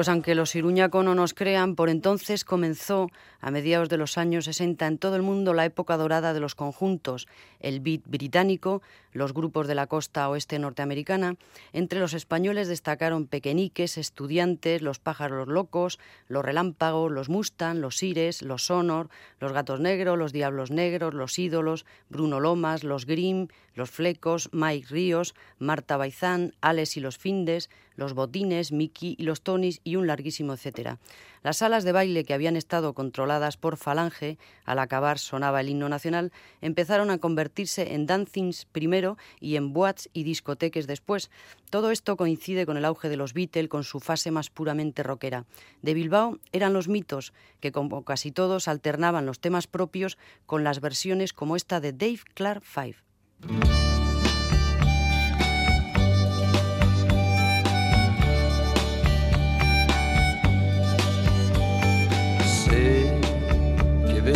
Pues 0.02 0.10
aunque 0.10 0.34
los 0.34 0.56
Iruñaco 0.56 1.04
no 1.04 1.14
nos 1.14 1.36
crean, 1.36 1.76
por 1.76 1.88
entonces 1.88 2.44
comenzó, 2.44 3.12
a 3.40 3.52
mediados 3.52 3.88
de 3.88 3.98
los 3.98 4.18
años 4.18 4.46
60, 4.46 4.88
en 4.88 4.98
todo 4.98 5.16
el 5.16 5.22
mundo 5.22 5.54
la 5.54 5.64
época 5.64 5.96
dorada 5.96 6.34
de 6.34 6.40
los 6.40 6.56
conjuntos, 6.56 7.28
el 7.60 7.82
beat 7.82 8.02
británico, 8.06 8.82
los 9.14 9.32
grupos 9.32 9.68
de 9.68 9.76
la 9.76 9.86
costa 9.86 10.28
oeste 10.30 10.58
norteamericana. 10.58 11.36
Entre 11.72 12.00
los 12.00 12.16
españoles 12.16 12.68
destacaron 12.68 13.28
Pequeñiques, 13.28 14.00
Estudiantes, 14.00 14.82
Los 14.82 14.98
Pájaros 14.98 15.48
Locos, 15.48 16.00
Los 16.28 16.44
Relámpagos, 16.44 17.12
Los 17.12 17.30
Mustang, 17.30 17.80
Los 17.80 18.02
Ires, 18.02 18.42
Los 18.42 18.66
Sonor, 18.66 19.10
Los 19.40 19.54
Gatos 19.54 19.80
Negros, 19.80 20.18
Los 20.18 20.34
Diablos 20.34 20.72
Negros, 20.72 21.14
Los 21.14 21.38
Ídolos, 21.38 21.86
Bruno 22.10 22.40
Lomas, 22.40 22.84
Los 22.84 23.06
Grimm, 23.06 23.50
Los 23.76 23.92
Flecos, 23.92 24.50
Mike 24.52 24.88
Ríos, 24.90 25.36
Marta 25.60 25.98
Baizán, 25.98 26.56
Alex 26.62 26.98
y 26.98 27.02
los 27.02 27.18
Findes, 27.18 27.70
Los 28.02 28.14
Botines, 28.14 28.72
Mickey 28.72 29.16
y 29.18 29.24
los 29.24 29.42
Tonys 29.42 29.80
y 29.84 29.96
un 29.96 30.08
larguísimo 30.08 30.54
etcétera. 30.54 30.98
Las 31.44 31.58
salas 31.58 31.84
de 31.84 31.92
baile 31.92 32.24
que 32.24 32.34
habían 32.34 32.56
estado 32.56 32.94
controladas 32.94 33.58
por 33.58 33.78
Falange, 33.78 34.38
al 34.66 34.80
acabar 34.80 35.20
sonaba 35.20 35.62
el 35.62 35.70
himno 35.70 35.88
nacional, 35.88 36.32
empezaron 36.62 37.12
a 37.12 37.20
convertirse 37.20 37.94
en 37.94 38.08
dancings 38.08 38.66
primero 38.66 39.18
y 39.40 39.56
en 39.56 39.72
boats 39.72 40.10
y 40.14 40.24
discoteques 40.24 40.88
después. 40.88 41.30
Todo 41.70 41.92
esto 41.92 42.18
coincide 42.18 42.66
con 42.66 42.76
el 42.78 42.86
auge 42.86 43.08
de 43.08 43.18
los 43.18 43.34
Beatles, 43.34 43.70
con 43.70 43.84
su 43.84 44.00
fase 44.00 44.32
más 44.32 44.50
puramente 44.50 45.04
rockera. 45.04 45.46
De 45.84 45.94
Bilbao 45.94 46.40
eran 46.52 46.74
los 46.74 46.88
mitos, 46.88 47.34
que 47.60 47.72
como 47.72 48.04
casi 48.04 48.32
todos 48.32 48.68
alternaban 48.68 49.28
los 49.28 49.40
temas 49.40 49.68
propios 49.68 50.18
con 50.48 50.64
las 50.64 50.82
versiones 50.82 51.34
como 51.34 51.56
esta 51.56 51.80
de 51.80 51.94
Dave 51.94 52.22
Clark 52.34 52.64
Five. 52.64 53.91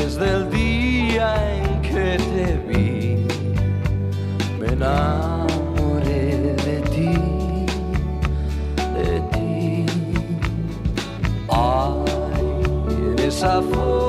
Desde 0.06 0.36
el 0.36 0.50
día 0.52 1.28
en 1.56 1.82
que 1.82 2.18
te 2.34 2.48
vi, 2.68 3.26
me 4.60 4.68
enamoré 4.68 6.54
de 6.68 6.78
ti, 6.94 7.14
de 8.98 9.20
ti. 9.32 9.86
Ay, 11.50 12.06
en 13.14 13.20
esa 13.28 13.64
forma 13.64 14.05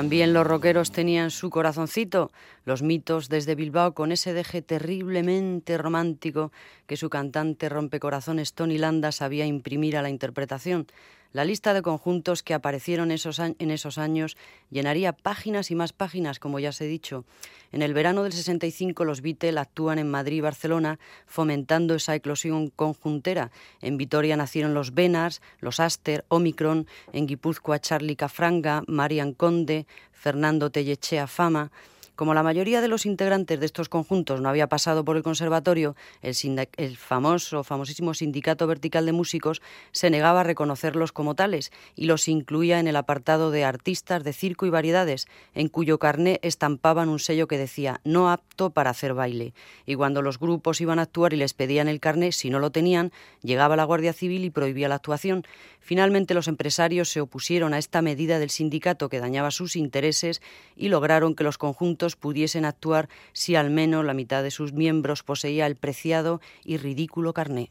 también 0.00 0.32
los 0.32 0.46
rockeros 0.46 0.92
tenían 0.92 1.30
su 1.30 1.50
corazoncito, 1.50 2.32
los 2.64 2.80
mitos 2.80 3.28
desde 3.28 3.54
Bilbao 3.54 3.92
con 3.92 4.12
ese 4.12 4.32
deje 4.32 4.62
terriblemente 4.62 5.76
romántico 5.76 6.52
que 6.86 6.96
su 6.96 7.10
cantante 7.10 7.68
rompecorazones 7.68 8.54
Tony 8.54 8.78
Landa 8.78 9.12
sabía 9.12 9.44
imprimir 9.44 9.98
a 9.98 10.02
la 10.02 10.08
interpretación. 10.08 10.86
La 11.32 11.44
lista 11.44 11.74
de 11.74 11.82
conjuntos 11.82 12.42
que 12.42 12.54
aparecieron 12.54 13.12
en 13.12 13.70
esos 13.70 13.98
años 13.98 14.36
llenaría 14.68 15.12
páginas 15.12 15.70
y 15.70 15.76
más 15.76 15.92
páginas, 15.92 16.40
como 16.40 16.58
ya 16.58 16.72
se 16.72 16.86
he 16.86 16.88
dicho. 16.88 17.24
En 17.70 17.82
el 17.82 17.94
verano 17.94 18.24
del 18.24 18.32
65 18.32 19.04
los 19.04 19.20
Beatles 19.20 19.56
actúan 19.56 20.00
en 20.00 20.10
Madrid 20.10 20.38
y 20.38 20.40
Barcelona 20.40 20.98
fomentando 21.26 21.94
esa 21.94 22.16
eclosión 22.16 22.68
conjuntera. 22.70 23.52
En 23.80 23.96
Vitoria 23.96 24.36
nacieron 24.36 24.74
los 24.74 24.92
Venars, 24.92 25.40
los 25.60 25.78
Aster, 25.78 26.24
Omicron, 26.28 26.88
en 27.12 27.28
Guipúzcoa 27.28 27.78
Charlie 27.78 28.16
Cafranga, 28.16 28.82
Marian 28.88 29.32
Conde, 29.32 29.86
Fernando 30.12 30.70
Tellechea 30.70 31.28
Fama. 31.28 31.70
Como 32.20 32.34
la 32.34 32.42
mayoría 32.42 32.82
de 32.82 32.88
los 32.88 33.06
integrantes 33.06 33.58
de 33.58 33.64
estos 33.64 33.88
conjuntos 33.88 34.42
no 34.42 34.50
había 34.50 34.66
pasado 34.66 35.06
por 35.06 35.16
el 35.16 35.22
conservatorio, 35.22 35.96
el, 36.20 36.96
famoso, 36.98 37.64
famosísimo 37.64 38.12
Sindicato 38.12 38.66
Vertical 38.66 39.06
de 39.06 39.12
Músicos 39.12 39.62
se 39.90 40.10
negaba 40.10 40.40
a 40.40 40.44
reconocerlos 40.44 41.12
como 41.12 41.34
tales 41.34 41.72
y 41.96 42.04
los 42.04 42.28
incluía 42.28 42.78
en 42.78 42.88
el 42.88 42.96
apartado 42.96 43.50
de 43.50 43.64
artistas 43.64 44.22
de 44.22 44.34
circo 44.34 44.66
y 44.66 44.68
variedades, 44.68 45.28
en 45.54 45.68
cuyo 45.68 45.98
carné 45.98 46.40
estampaban 46.42 47.08
un 47.08 47.20
sello 47.20 47.48
que 47.48 47.56
decía 47.56 48.02
no 48.04 48.30
apto 48.30 48.68
para 48.68 48.90
hacer 48.90 49.14
baile. 49.14 49.54
Y 49.86 49.94
cuando 49.94 50.20
los 50.20 50.38
grupos 50.38 50.82
iban 50.82 50.98
a 50.98 51.04
actuar 51.04 51.32
y 51.32 51.38
les 51.38 51.54
pedían 51.54 51.88
el 51.88 52.00
carné, 52.00 52.32
si 52.32 52.50
no 52.50 52.58
lo 52.58 52.70
tenían, 52.70 53.12
llegaba 53.40 53.76
la 53.76 53.84
Guardia 53.84 54.12
Civil 54.12 54.44
y 54.44 54.50
prohibía 54.50 54.90
la 54.90 54.96
actuación. 54.96 55.46
Finalmente 55.80 56.34
los 56.34 56.48
empresarios 56.48 57.08
se 57.08 57.22
opusieron 57.22 57.72
a 57.72 57.78
esta 57.78 58.02
medida 58.02 58.38
del 58.38 58.50
sindicato 58.50 59.08
que 59.08 59.20
dañaba 59.20 59.50
sus 59.50 59.74
intereses 59.74 60.42
y 60.76 60.90
lograron 60.90 61.34
que 61.34 61.44
los 61.44 61.56
conjuntos 61.56 62.09
pudiesen 62.16 62.64
actuar 62.64 63.08
si 63.32 63.56
al 63.56 63.70
menos 63.70 64.04
la 64.04 64.14
mitad 64.14 64.42
de 64.42 64.50
sus 64.50 64.72
miembros 64.72 65.22
poseía 65.22 65.66
el 65.66 65.76
preciado 65.76 66.40
y 66.64 66.76
ridículo 66.76 67.32
carné. 67.32 67.70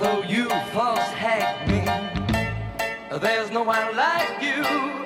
Though 0.00 0.22
you 0.22 0.48
false 0.72 1.10
hack 1.10 1.68
me. 1.68 1.84
There's 3.18 3.50
no 3.50 3.62
one 3.62 3.94
like 3.94 4.40
you, 4.40 4.99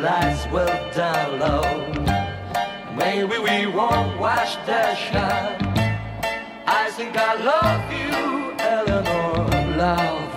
lights 0.00 0.46
will 0.46 0.66
down 0.94 1.38
low. 1.38 1.62
Maybe 2.96 3.38
we 3.38 3.66
won't 3.66 4.18
wash 4.18 4.56
the 4.66 4.94
shine. 4.94 5.60
I 6.66 6.90
think 6.92 7.16
I 7.16 7.34
love 7.52 7.84
you, 7.92 8.54
Eleanor, 8.58 9.76
love. 9.76 10.29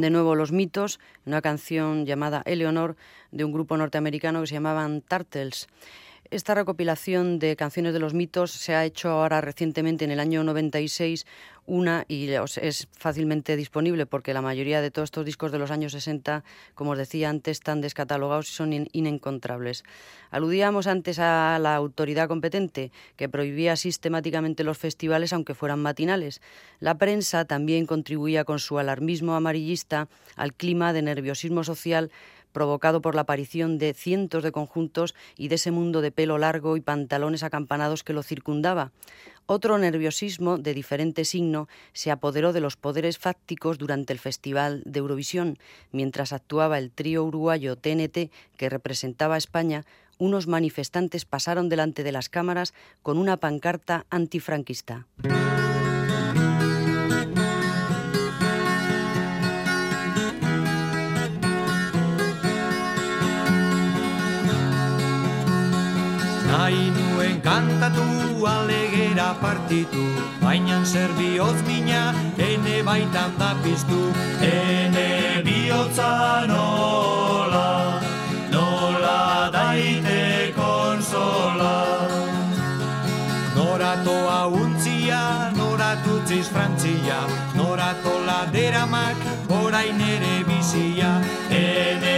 De 0.00 0.10
nuevo 0.10 0.34
los 0.34 0.52
mitos, 0.52 1.00
una 1.24 1.42
canción 1.42 2.06
llamada 2.06 2.42
Eleanor 2.44 2.96
de 3.30 3.44
un 3.44 3.52
grupo 3.52 3.76
norteamericano 3.76 4.40
que 4.40 4.46
se 4.46 4.54
llamaban 4.54 5.02
Turtles. 5.02 5.68
Esta 6.30 6.54
recopilación 6.54 7.38
de 7.38 7.54
canciones 7.54 7.92
de 7.92 8.00
los 8.00 8.12
mitos 8.12 8.50
se 8.50 8.74
ha 8.74 8.84
hecho 8.84 9.10
ahora 9.10 9.40
recientemente 9.40 10.04
en 10.04 10.10
el 10.10 10.18
año 10.18 10.42
96 10.42 11.24
una 11.66 12.04
y 12.08 12.28
es 12.30 12.88
fácilmente 12.92 13.56
disponible 13.56 14.06
porque 14.06 14.34
la 14.34 14.42
mayoría 14.42 14.80
de 14.80 14.90
todos 14.90 15.08
estos 15.08 15.24
discos 15.24 15.52
de 15.52 15.58
los 15.58 15.70
años 15.70 15.92
60, 15.92 16.44
como 16.74 16.92
os 16.92 16.98
decía 16.98 17.28
antes, 17.28 17.58
están 17.58 17.80
descatalogados 17.80 18.48
y 18.50 18.52
son 18.52 18.88
inencontrables. 18.92 19.84
Aludíamos 20.30 20.86
antes 20.86 21.18
a 21.18 21.58
la 21.60 21.74
autoridad 21.74 22.28
competente 22.28 22.92
que 23.16 23.28
prohibía 23.28 23.76
sistemáticamente 23.76 24.64
los 24.64 24.78
festivales 24.78 25.32
aunque 25.32 25.54
fueran 25.54 25.80
matinales. 25.80 26.40
La 26.80 26.98
prensa 26.98 27.44
también 27.44 27.86
contribuía 27.86 28.44
con 28.44 28.58
su 28.58 28.78
alarmismo 28.78 29.34
amarillista 29.34 30.08
al 30.36 30.54
clima 30.54 30.92
de 30.92 31.02
nerviosismo 31.02 31.64
social 31.64 32.10
provocado 32.56 33.02
por 33.02 33.14
la 33.14 33.20
aparición 33.20 33.76
de 33.76 33.92
cientos 33.92 34.42
de 34.42 34.50
conjuntos 34.50 35.14
y 35.36 35.48
de 35.48 35.56
ese 35.56 35.72
mundo 35.72 36.00
de 36.00 36.10
pelo 36.10 36.38
largo 36.38 36.78
y 36.78 36.80
pantalones 36.80 37.42
acampanados 37.42 38.02
que 38.02 38.14
lo 38.14 38.22
circundaba. 38.22 38.92
Otro 39.48 39.78
nerviosismo 39.78 40.58
de 40.58 40.74
diferente 40.74 41.24
signo 41.24 41.68
se 41.92 42.10
apoderó 42.10 42.52
de 42.52 42.60
los 42.60 42.76
poderes 42.76 43.16
fácticos 43.16 43.78
durante 43.78 44.12
el 44.12 44.18
Festival 44.18 44.82
de 44.84 44.98
Eurovisión, 44.98 45.56
mientras 45.92 46.32
actuaba 46.32 46.78
el 46.78 46.90
trío 46.90 47.22
uruguayo 47.22 47.76
TNT 47.76 48.32
que 48.56 48.68
representaba 48.68 49.36
a 49.36 49.38
España. 49.38 49.84
Unos 50.18 50.48
manifestantes 50.48 51.24
pasaron 51.24 51.68
delante 51.68 52.02
de 52.02 52.10
las 52.10 52.28
cámaras 52.28 52.74
con 53.02 53.18
una 53.18 53.36
pancarta 53.36 54.04
antifranquista. 54.10 55.06
Kantatu 67.42 68.04
alegera 68.46 69.34
partitu 69.40 70.04
Baina 70.42 70.84
zer 70.84 71.10
bihotz 71.18 71.60
mina 71.66 72.14
ene 72.38 72.82
baitan 72.82 73.32
da 73.38 73.54
piztu 73.62 74.00
Ene 74.40 75.42
bihotza 75.44 76.46
nola, 76.46 78.00
nola 78.50 79.50
daite 79.52 80.52
konsola. 80.56 81.74
Noratoa 83.56 84.46
untzia, 84.46 85.50
noratutziz 85.56 86.46
frantzia 86.48 87.20
Noratola 87.54 88.46
deramak, 88.52 89.16
orain 89.48 90.00
ere 90.00 90.44
bizia 90.48 91.12
Ene 91.50 92.16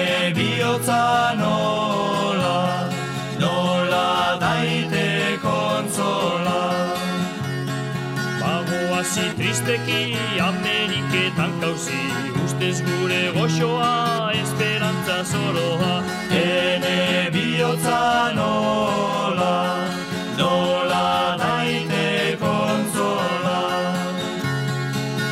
jauzi 11.79 12.01
Ustez 12.45 12.83
gure 12.83 13.33
goxoa 13.35 14.33
esperantza 14.33 15.25
zoroa 15.25 16.03
Ene 16.31 17.31
bihotza 17.33 18.33
nola 18.35 19.89
Nola 20.39 21.37
daite 21.39 22.37
kontzola. 22.41 23.61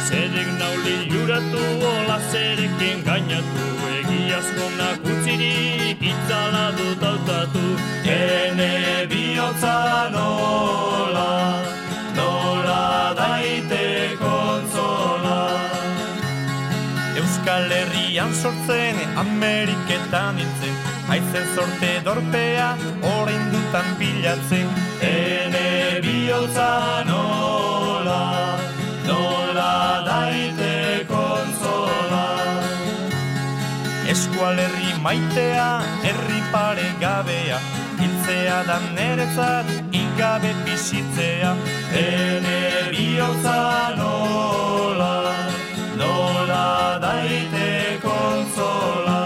Zerek 0.08 0.50
nauli 0.58 0.96
juratu 1.12 1.62
Ola 1.92 2.18
zerekin 2.32 3.02
gainatu 3.04 3.66
Egiazkonak 3.98 5.00
utzirik 5.04 6.02
Itzala 6.12 6.66
dut 6.78 7.02
autatu 7.12 7.66
Ene 8.04 9.06
bihotza 9.10 10.10
Nola 10.12 11.75
Euskal 17.56 17.70
Herrian 17.72 18.34
sortzen, 18.34 18.96
Ameriketan 19.16 20.36
hiltzen, 20.36 20.74
haizen 21.08 21.46
sorte 21.54 22.02
dorpea, 22.04 22.76
orain 23.16 23.46
dutan 23.52 23.86
pilatzen. 23.96 24.68
Ene 25.00 26.02
bihotza 26.04 27.04
nola, 27.08 28.58
nola 29.08 29.72
daite 30.04 31.06
kontzola. 31.08 32.28
Eskualerri 34.12 34.92
maitea, 35.00 35.66
herri 36.04 36.42
pare 36.52 36.90
gabea, 37.00 37.58
hiltzea 38.02 38.62
da 38.68 38.80
neretzat, 38.92 39.72
igabe 40.04 40.52
bizitzea. 40.68 41.56
Ene 42.04 42.60
bihotza 42.92 43.60
nola 43.96 45.55
daite 47.04 47.98
kontzola. 48.04 49.20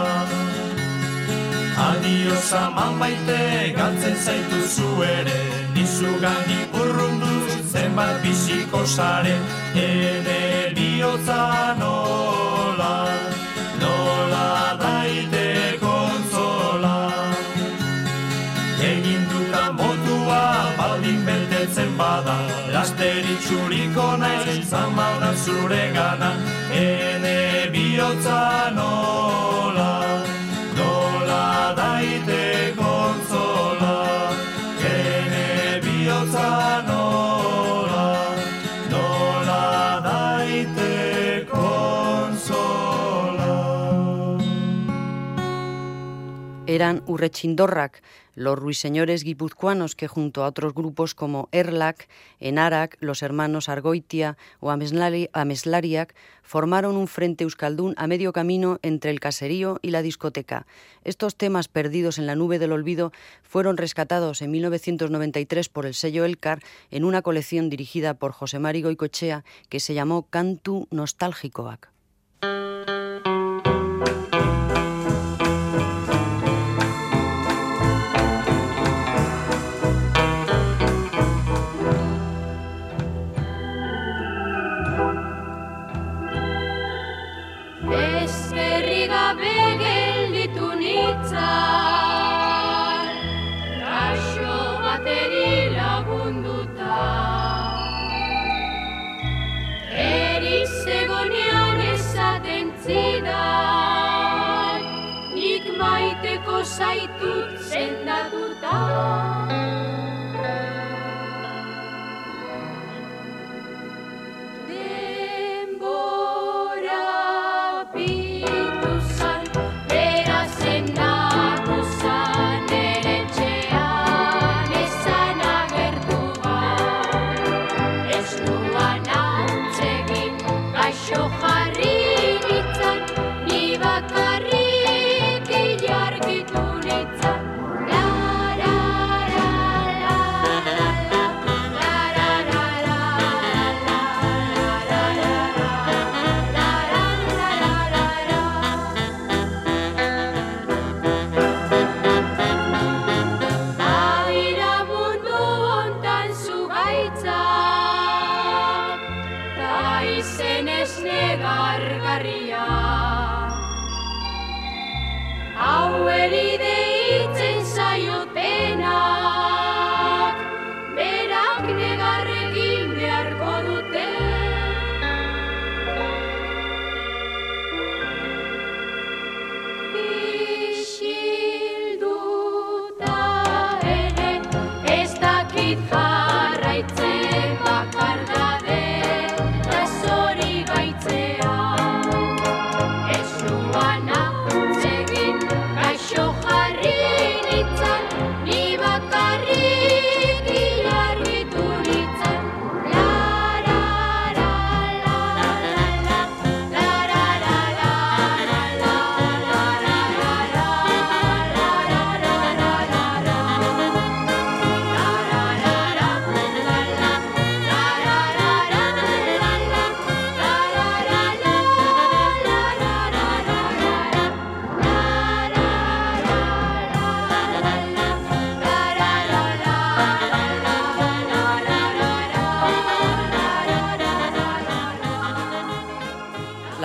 Adios 1.89 2.53
aman 2.53 2.99
baite, 3.01 3.41
galtzen 3.77 4.17
zaitu 4.25 4.61
zu 4.75 4.91
ere, 5.03 5.39
dizugan 5.75 6.51
urrundu 6.81 7.35
zenbat 7.73 8.23
biziko 8.23 8.85
sare, 8.87 9.37
ene 9.75 10.41
bihotza 10.77 11.77
nola, 11.81 12.95
nola 13.83 14.49
daite 14.85 15.47
kontzola. 15.85 16.97
Egin 18.91 19.23
duta 19.31 19.65
motua 19.73 20.43
baldin 20.79 21.21
betetzen 21.27 21.97
bada 21.99 22.37
Laster 22.73 23.27
itxuriko 23.35 24.07
naiz 24.17 24.65
zamauda 24.71 25.35
zure 25.45 25.83
gana 25.93 26.31
Ene 26.73 27.20
bihotza 27.91 28.71
nola 28.71 30.23
Nola 30.79 31.75
daite 31.75 32.75
kontzola 32.79 33.97
Ene 34.91 35.81
bihotza 35.85 36.47
nola 36.87 38.07
Nola 38.93 39.65
daite 40.07 40.93
kontzola 41.51 42.79
eran 46.71 47.03
urrechindorrak, 47.11 47.99
los 48.41 48.59
ruiseñores 48.59 49.23
guipuzcoanos 49.23 49.95
que 49.95 50.09
junto 50.09 50.43
a 50.43 50.47
otros 50.47 50.73
grupos 50.73 51.15
como 51.15 51.51
Erlac, 51.53 52.09
Enarac, 52.39 52.97
los 53.01 53.23
hermanos 53.23 53.69
Argoitia 53.69 54.39
o 54.61 54.71
Ameslari- 54.71 55.29
Ameslariac 55.35 56.15
formaron 56.43 56.97
un 56.97 57.07
frente 57.07 57.45
euskaldún 57.45 57.93
a 57.99 58.07
medio 58.07 58.33
camino 58.33 58.79
entre 58.81 59.11
el 59.11 59.21
caserío 59.21 59.79
y 59.83 59.91
la 59.91 60.01
discoteca. 60.01 60.67
Estos 61.05 61.37
temas 61.37 61.69
perdidos 61.69 62.19
en 62.19 62.27
la 62.27 62.35
nube 62.35 62.59
del 62.59 62.73
olvido 62.73 63.13
fueron 63.43 63.77
rescatados 63.77 64.41
en 64.41 64.53
1993 64.53 65.69
por 65.69 65.85
el 65.85 65.93
sello 65.93 66.25
Elcar 66.25 66.61
en 66.91 67.05
una 67.05 67.21
colección 67.21 67.69
dirigida 67.69 68.15
por 68.15 68.33
José 68.33 68.59
Mari 68.59 68.81
Goicochea 68.81 69.45
que 69.69 69.81
se 69.81 69.93
llamó 69.93 70.23
Cantu 70.31 70.89
Nostálgicoac. 70.91 71.91
Zaitut 106.65 107.59
sendatuta 107.59 109.30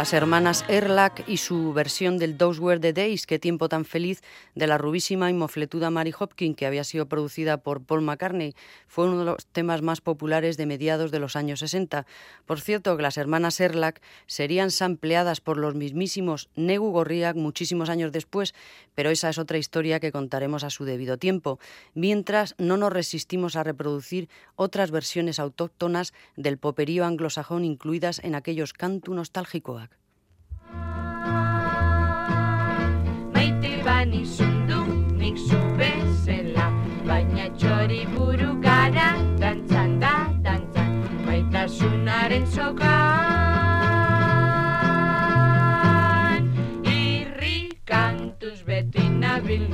las 0.06 0.14
hermanas 0.14 0.66
Erlach 0.68 1.28
y 1.28 1.38
su 1.38 1.74
versión 1.74 2.20
del 2.20 2.38
Those 2.38 2.62
Were 2.62 2.80
the 2.80 2.94
Days, 2.94 3.26
qué 3.26 3.40
tiempo 3.40 3.70
tan 3.70 3.86
feliz, 3.86 4.22
de 4.54 4.68
la 4.68 4.78
rubísima 4.78 5.32
y 5.32 5.34
mofletuda 5.34 5.90
Mary 5.90 6.14
Hopkins, 6.16 6.56
que 6.56 6.68
había 6.68 6.84
sido 6.84 7.08
producida 7.08 7.58
por 7.58 7.82
Paul 7.82 8.04
McCartney. 8.04 8.54
Fue 8.88 9.08
uno 9.08 9.18
de 9.18 9.26
los 9.26 9.48
temas 9.48 9.82
más 9.82 10.02
populares 10.02 10.58
de 10.58 10.68
mediados 10.68 11.10
de 11.10 11.18
los 11.18 11.36
años 11.36 11.62
60. 11.62 12.06
Por 12.46 12.62
cierto, 12.62 12.96
que 12.96 13.02
las 13.02 13.18
hermanas 13.18 13.60
Erlach 13.60 13.98
serían 14.28 14.70
sampleadas 14.70 15.42
por 15.42 15.58
los 15.58 15.74
mismísimos 15.74 16.50
Negu 16.56 16.92
Gorriak 16.92 17.36
muchísimos 17.36 17.90
años 17.90 18.12
después, 18.12 18.54
pero 18.94 19.10
esa 19.10 19.30
es 19.30 19.40
otra 19.40 19.58
historia 19.58 20.00
que 20.00 20.12
contaremos 20.12 20.64
a 20.64 20.70
su 20.70 20.86
debido 20.86 21.18
tiempo. 21.18 21.58
Mientras, 21.96 22.54
no 22.60 22.78
nos 22.78 22.94
resistimos 22.94 23.56
a 23.56 23.64
reproducir 23.64 24.30
otras 24.56 24.92
versiones 24.92 25.40
autóctonas 25.40 26.14
del 26.36 26.60
poperío 26.60 27.06
anglosajón 27.06 27.66
incluidas 27.66 28.20
en 28.24 28.36
aquellos 28.36 28.74
cantu 28.74 29.16
nostálgicoak. 29.16 29.95
Bani 33.86 34.26
zundu, 34.26 34.80
nik 35.18 35.38
zu 35.38 35.58
bezela 35.78 36.72
Baina 37.06 37.46
txori 37.54 38.06
buru 38.16 38.62
gara, 38.62 39.10
dantzan 39.38 40.00
da, 40.02 40.14
dantzan 40.42 40.92
Maitasunaren 41.28 42.46
sokan 42.56 42.82
Irri 46.96 47.60
kantuz 47.86 48.60
beti 48.66 49.06
nabil 49.22 49.70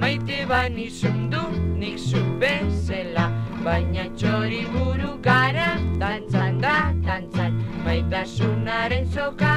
Maite 0.00 0.38
bani 0.50 0.90
zundu 0.90 1.42
nik 1.78 1.98
zu 1.98 2.20
bezela 2.40 3.26
Baina 3.64 4.04
txori 4.18 4.62
buru 4.72 5.12
gara 5.22 5.70
Dantzan 6.00 6.60
da, 6.62 6.76
dantzan. 7.06 7.52
Maitasunaren 7.84 9.06
sokan. 9.14 9.48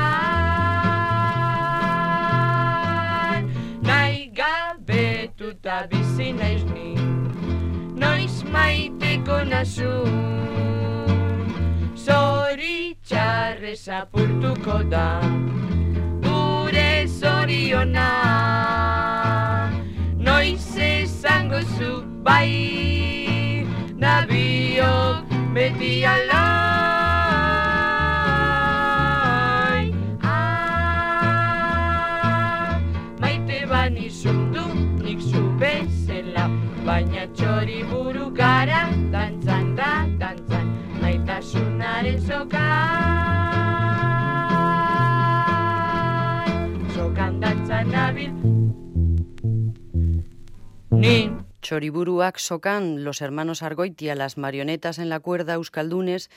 Nahi 3.90 4.22
gabetuta 4.40 5.78
bizi 5.90 6.28
naiz 6.34 6.64
ni. 6.74 6.90
Noiz 8.02 8.44
maiteko 9.22 9.44
nazu. 9.50 10.06
Zoritxarrez 11.96 13.88
apurtuko 13.88 14.84
da. 14.90 15.22
Gure 16.22 17.08
zoriona. 17.08 18.10
Noiz 20.18 20.78
esango 20.78 21.62
zu 21.78 22.04
bai 22.24 23.66
Nabiok 23.98 25.26
beti 25.54 26.06
alai 26.06 26.81
Baina 36.92 37.22
txori 37.32 37.78
buru 37.88 38.26
gara 38.36 38.82
dantzan 39.14 39.68
da 39.78 39.92
dantzan 40.20 40.66
Maitasunaren 41.00 42.18
sokan. 42.26 42.60
Sokan 46.98 47.40
dantzan 47.40 47.96
nabil. 47.96 48.34
Ni 50.92 51.32
Choriburuak 51.62 52.40
Sokan, 52.40 53.06
los 53.06 53.22
hermanos 53.22 53.64
Argoitia, 53.64 54.16
las 54.16 54.38
marionetas 54.38 55.00
en 55.00 55.08
la 55.08 55.22
cuerda 55.22 55.54
Euskaldunes, 55.54 56.30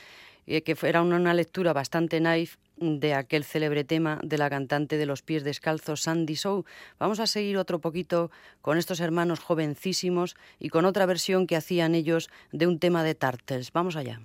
eh, 0.46 0.62
que 0.62 0.76
era 0.82 1.02
una, 1.02 1.16
una 1.16 1.34
lectura 1.34 1.72
bastante 1.72 2.20
naif 2.20 2.56
de 2.76 3.14
aquel 3.14 3.44
célebre 3.44 3.84
tema 3.84 4.18
de 4.22 4.38
la 4.38 4.50
cantante 4.50 4.96
de 4.96 5.06
los 5.06 5.22
pies 5.22 5.44
descalzos 5.44 6.02
Sandy 6.02 6.34
Shaw. 6.34 6.64
Vamos 6.98 7.20
a 7.20 7.26
seguir 7.26 7.56
otro 7.56 7.80
poquito 7.80 8.30
con 8.60 8.78
estos 8.78 9.00
hermanos 9.00 9.40
jovencísimos 9.40 10.36
y 10.58 10.68
con 10.68 10.84
otra 10.84 11.06
versión 11.06 11.46
que 11.46 11.56
hacían 11.56 11.94
ellos 11.94 12.30
de 12.52 12.66
un 12.66 12.78
tema 12.78 13.04
de 13.04 13.14
Tartles. 13.14 13.72
Vamos 13.72 13.96
allá. 13.96 14.20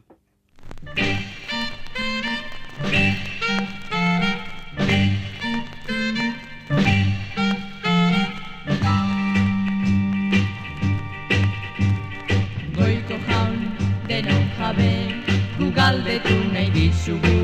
Galdetu 15.80 16.38
nahi 16.53 16.71
dizugu 16.75 17.36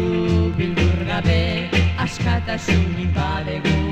bildur 0.57 0.97
gabe 1.09 1.41
Askatasunik 2.05 3.11
badegu 3.15 3.84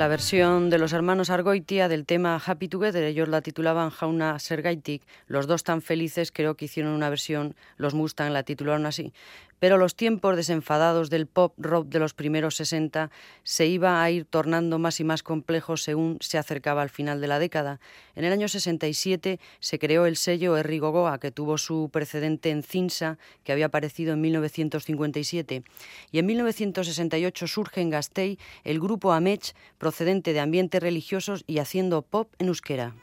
la 0.00 0.08
versión 0.08 0.70
de 0.70 0.78
los 0.78 0.94
hermanos 0.94 1.28
Argoitia 1.28 1.86
del 1.86 2.06
tema 2.06 2.40
Happy 2.42 2.68
Together. 2.68 3.04
Ellos 3.04 3.28
la 3.28 3.42
titulaban 3.42 3.90
Jauna 3.90 4.38
Sergaitik. 4.38 5.02
Los 5.26 5.46
dos 5.46 5.62
tan 5.62 5.82
felices 5.82 6.32
creo 6.32 6.54
que 6.54 6.64
hicieron 6.64 6.92
una 6.92 7.10
versión, 7.10 7.54
los 7.76 7.92
Mustang 7.92 8.32
la 8.32 8.42
titularon 8.42 8.86
así 8.86 9.12
pero 9.60 9.78
los 9.78 9.94
tiempos 9.94 10.34
desenfadados 10.34 11.10
del 11.10 11.26
pop 11.26 11.54
rock 11.58 11.86
de 11.86 12.00
los 12.00 12.14
primeros 12.14 12.56
60 12.56 13.10
se 13.44 13.66
iba 13.66 14.02
a 14.02 14.10
ir 14.10 14.24
tornando 14.24 14.80
más 14.80 14.98
y 14.98 15.04
más 15.04 15.22
complejos 15.22 15.84
según 15.84 16.16
se 16.20 16.38
acercaba 16.38 16.82
al 16.82 16.90
final 16.90 17.20
de 17.20 17.28
la 17.28 17.38
década. 17.38 17.78
En 18.16 18.24
el 18.24 18.32
año 18.32 18.48
67 18.48 19.38
se 19.60 19.78
creó 19.78 20.06
el 20.06 20.16
sello 20.16 20.56
Erri 20.56 20.78
Gogoa, 20.78 21.20
que 21.20 21.30
tuvo 21.30 21.58
su 21.58 21.90
precedente 21.92 22.50
en 22.50 22.62
Cinsa, 22.62 23.18
que 23.44 23.52
había 23.52 23.66
aparecido 23.66 24.14
en 24.14 24.22
1957. 24.22 25.62
Y 26.10 26.18
en 26.18 26.26
1968 26.26 27.46
surge 27.46 27.82
en 27.82 27.90
Gastei 27.90 28.38
el 28.64 28.80
grupo 28.80 29.12
Amech, 29.12 29.54
procedente 29.78 30.32
de 30.32 30.40
ambientes 30.40 30.82
religiosos 30.82 31.44
y 31.46 31.58
haciendo 31.58 32.02
pop 32.02 32.32
en 32.38 32.48
euskera. 32.48 32.94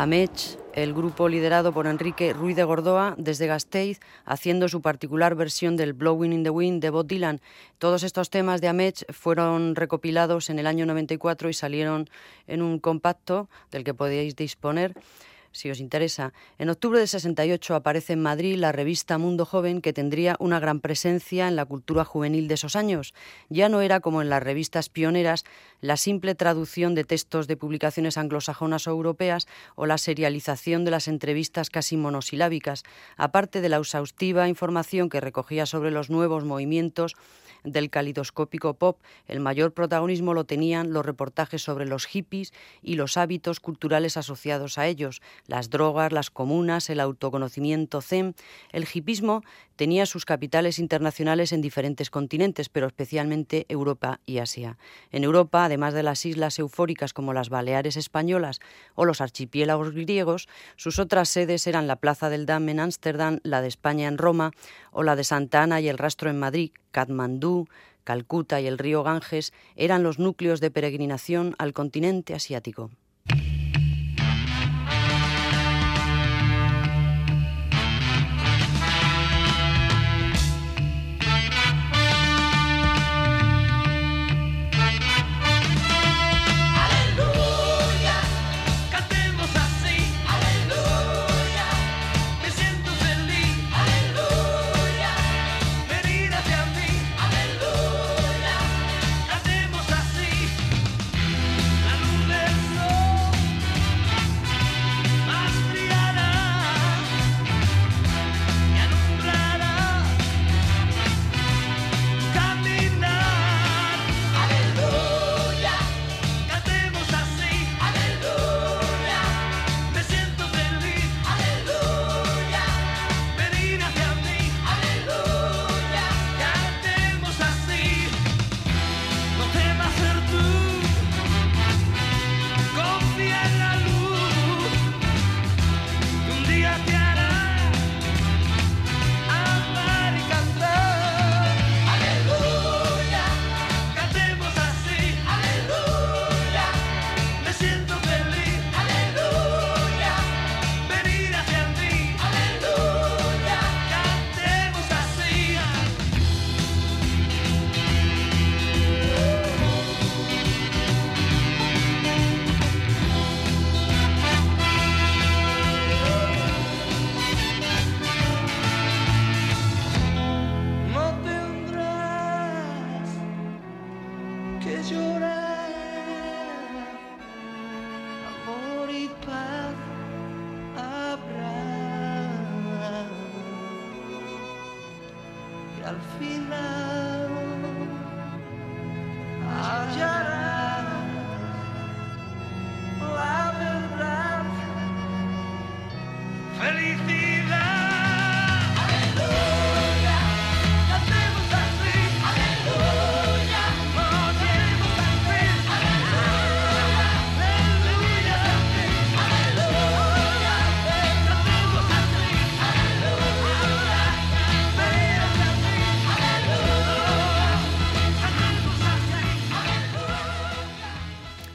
Amech, 0.00 0.56
el 0.72 0.94
grupo 0.94 1.28
liderado 1.28 1.74
por 1.74 1.86
Enrique 1.86 2.32
Ruiz 2.32 2.56
de 2.56 2.64
Gordoa 2.64 3.14
desde 3.18 3.46
Gasteiz, 3.46 4.00
haciendo 4.24 4.66
su 4.66 4.80
particular 4.80 5.34
versión 5.34 5.76
del 5.76 5.92
Blowing 5.92 6.32
in 6.32 6.42
the 6.42 6.48
Wind 6.48 6.80
de 6.80 6.88
Bob 6.88 7.06
Dylan. 7.06 7.42
Todos 7.76 8.02
estos 8.02 8.30
temas 8.30 8.62
de 8.62 8.68
Amech 8.68 9.04
fueron 9.12 9.76
recopilados 9.76 10.48
en 10.48 10.58
el 10.58 10.66
año 10.66 10.86
94 10.86 11.50
y 11.50 11.52
salieron 11.52 12.08
en 12.46 12.62
un 12.62 12.78
compacto 12.78 13.50
del 13.70 13.84
que 13.84 13.92
podéis 13.92 14.36
disponer 14.36 14.94
si 15.52 15.70
os 15.70 15.80
interesa. 15.80 16.32
En 16.58 16.70
octubre 16.70 17.00
de 17.00 17.06
68 17.06 17.74
aparece 17.74 18.12
en 18.14 18.22
Madrid 18.22 18.56
la 18.56 18.72
revista 18.72 19.18
Mundo 19.18 19.44
Joven, 19.44 19.80
que 19.80 19.92
tendría 19.92 20.36
una 20.38 20.60
gran 20.60 20.80
presencia 20.80 21.48
en 21.48 21.56
la 21.56 21.64
cultura 21.64 22.04
juvenil 22.04 22.48
de 22.48 22.54
esos 22.54 22.76
años. 22.76 23.14
Ya 23.48 23.68
no 23.68 23.80
era 23.80 24.00
como 24.00 24.22
en 24.22 24.30
las 24.30 24.42
revistas 24.42 24.88
pioneras 24.88 25.44
la 25.80 25.96
simple 25.96 26.34
traducción 26.34 26.94
de 26.94 27.04
textos 27.04 27.46
de 27.46 27.56
publicaciones 27.56 28.18
anglosajonas 28.18 28.86
o 28.86 28.90
europeas 28.90 29.46
o 29.74 29.86
la 29.86 29.98
serialización 29.98 30.84
de 30.84 30.90
las 30.90 31.08
entrevistas 31.08 31.70
casi 31.70 31.96
monosilábicas, 31.96 32.84
aparte 33.16 33.60
de 33.60 33.68
la 33.68 33.78
exhaustiva 33.78 34.48
información 34.48 35.08
que 35.08 35.20
recogía 35.20 35.66
sobre 35.66 35.90
los 35.90 36.10
nuevos 36.10 36.44
movimientos 36.44 37.16
del 37.64 37.90
calidoscópico 37.90 38.74
pop, 38.74 38.98
el 39.26 39.40
mayor 39.40 39.72
protagonismo 39.72 40.34
lo 40.34 40.44
tenían 40.44 40.92
los 40.92 41.04
reportajes 41.04 41.62
sobre 41.62 41.86
los 41.86 42.06
hippies 42.06 42.52
y 42.82 42.94
los 42.94 43.16
hábitos 43.16 43.60
culturales 43.60 44.16
asociados 44.16 44.78
a 44.78 44.86
ellos, 44.86 45.22
las 45.46 45.70
drogas, 45.70 46.12
las 46.12 46.30
comunas, 46.30 46.90
el 46.90 47.00
autoconocimiento 47.00 48.00
zen. 48.00 48.34
El 48.72 48.86
hippismo 48.92 49.42
tenía 49.80 50.04
sus 50.04 50.26
capitales 50.26 50.78
internacionales 50.78 51.52
en 51.52 51.62
diferentes 51.62 52.10
continentes, 52.10 52.68
pero 52.68 52.86
especialmente 52.86 53.64
Europa 53.70 54.20
y 54.26 54.36
Asia. 54.36 54.76
En 55.10 55.24
Europa, 55.24 55.64
además 55.64 55.94
de 55.94 56.02
las 56.02 56.26
islas 56.26 56.58
eufóricas 56.58 57.14
como 57.14 57.32
las 57.32 57.48
Baleares 57.48 57.96
españolas 57.96 58.60
o 58.94 59.06
los 59.06 59.22
archipiélagos 59.22 59.92
griegos, 59.92 60.50
sus 60.76 60.98
otras 60.98 61.30
sedes 61.30 61.66
eran 61.66 61.86
la 61.86 61.96
Plaza 61.96 62.28
del 62.28 62.44
Dam 62.44 62.68
en 62.68 62.78
Ámsterdam, 62.78 63.38
la 63.42 63.62
de 63.62 63.68
España 63.68 64.06
en 64.06 64.18
Roma 64.18 64.50
o 64.92 65.02
la 65.02 65.16
de 65.16 65.24
Santa 65.24 65.62
Ana 65.62 65.80
y 65.80 65.88
el 65.88 65.96
Rastro 65.96 66.28
en 66.28 66.38
Madrid, 66.38 66.72
Katmandú, 66.90 67.66
Calcuta 68.04 68.60
y 68.60 68.66
el 68.66 68.76
río 68.76 69.02
Ganges 69.02 69.54
eran 69.76 70.02
los 70.02 70.18
núcleos 70.18 70.60
de 70.60 70.70
peregrinación 70.70 71.54
al 71.56 71.72
continente 71.72 72.34
asiático. 72.34 72.90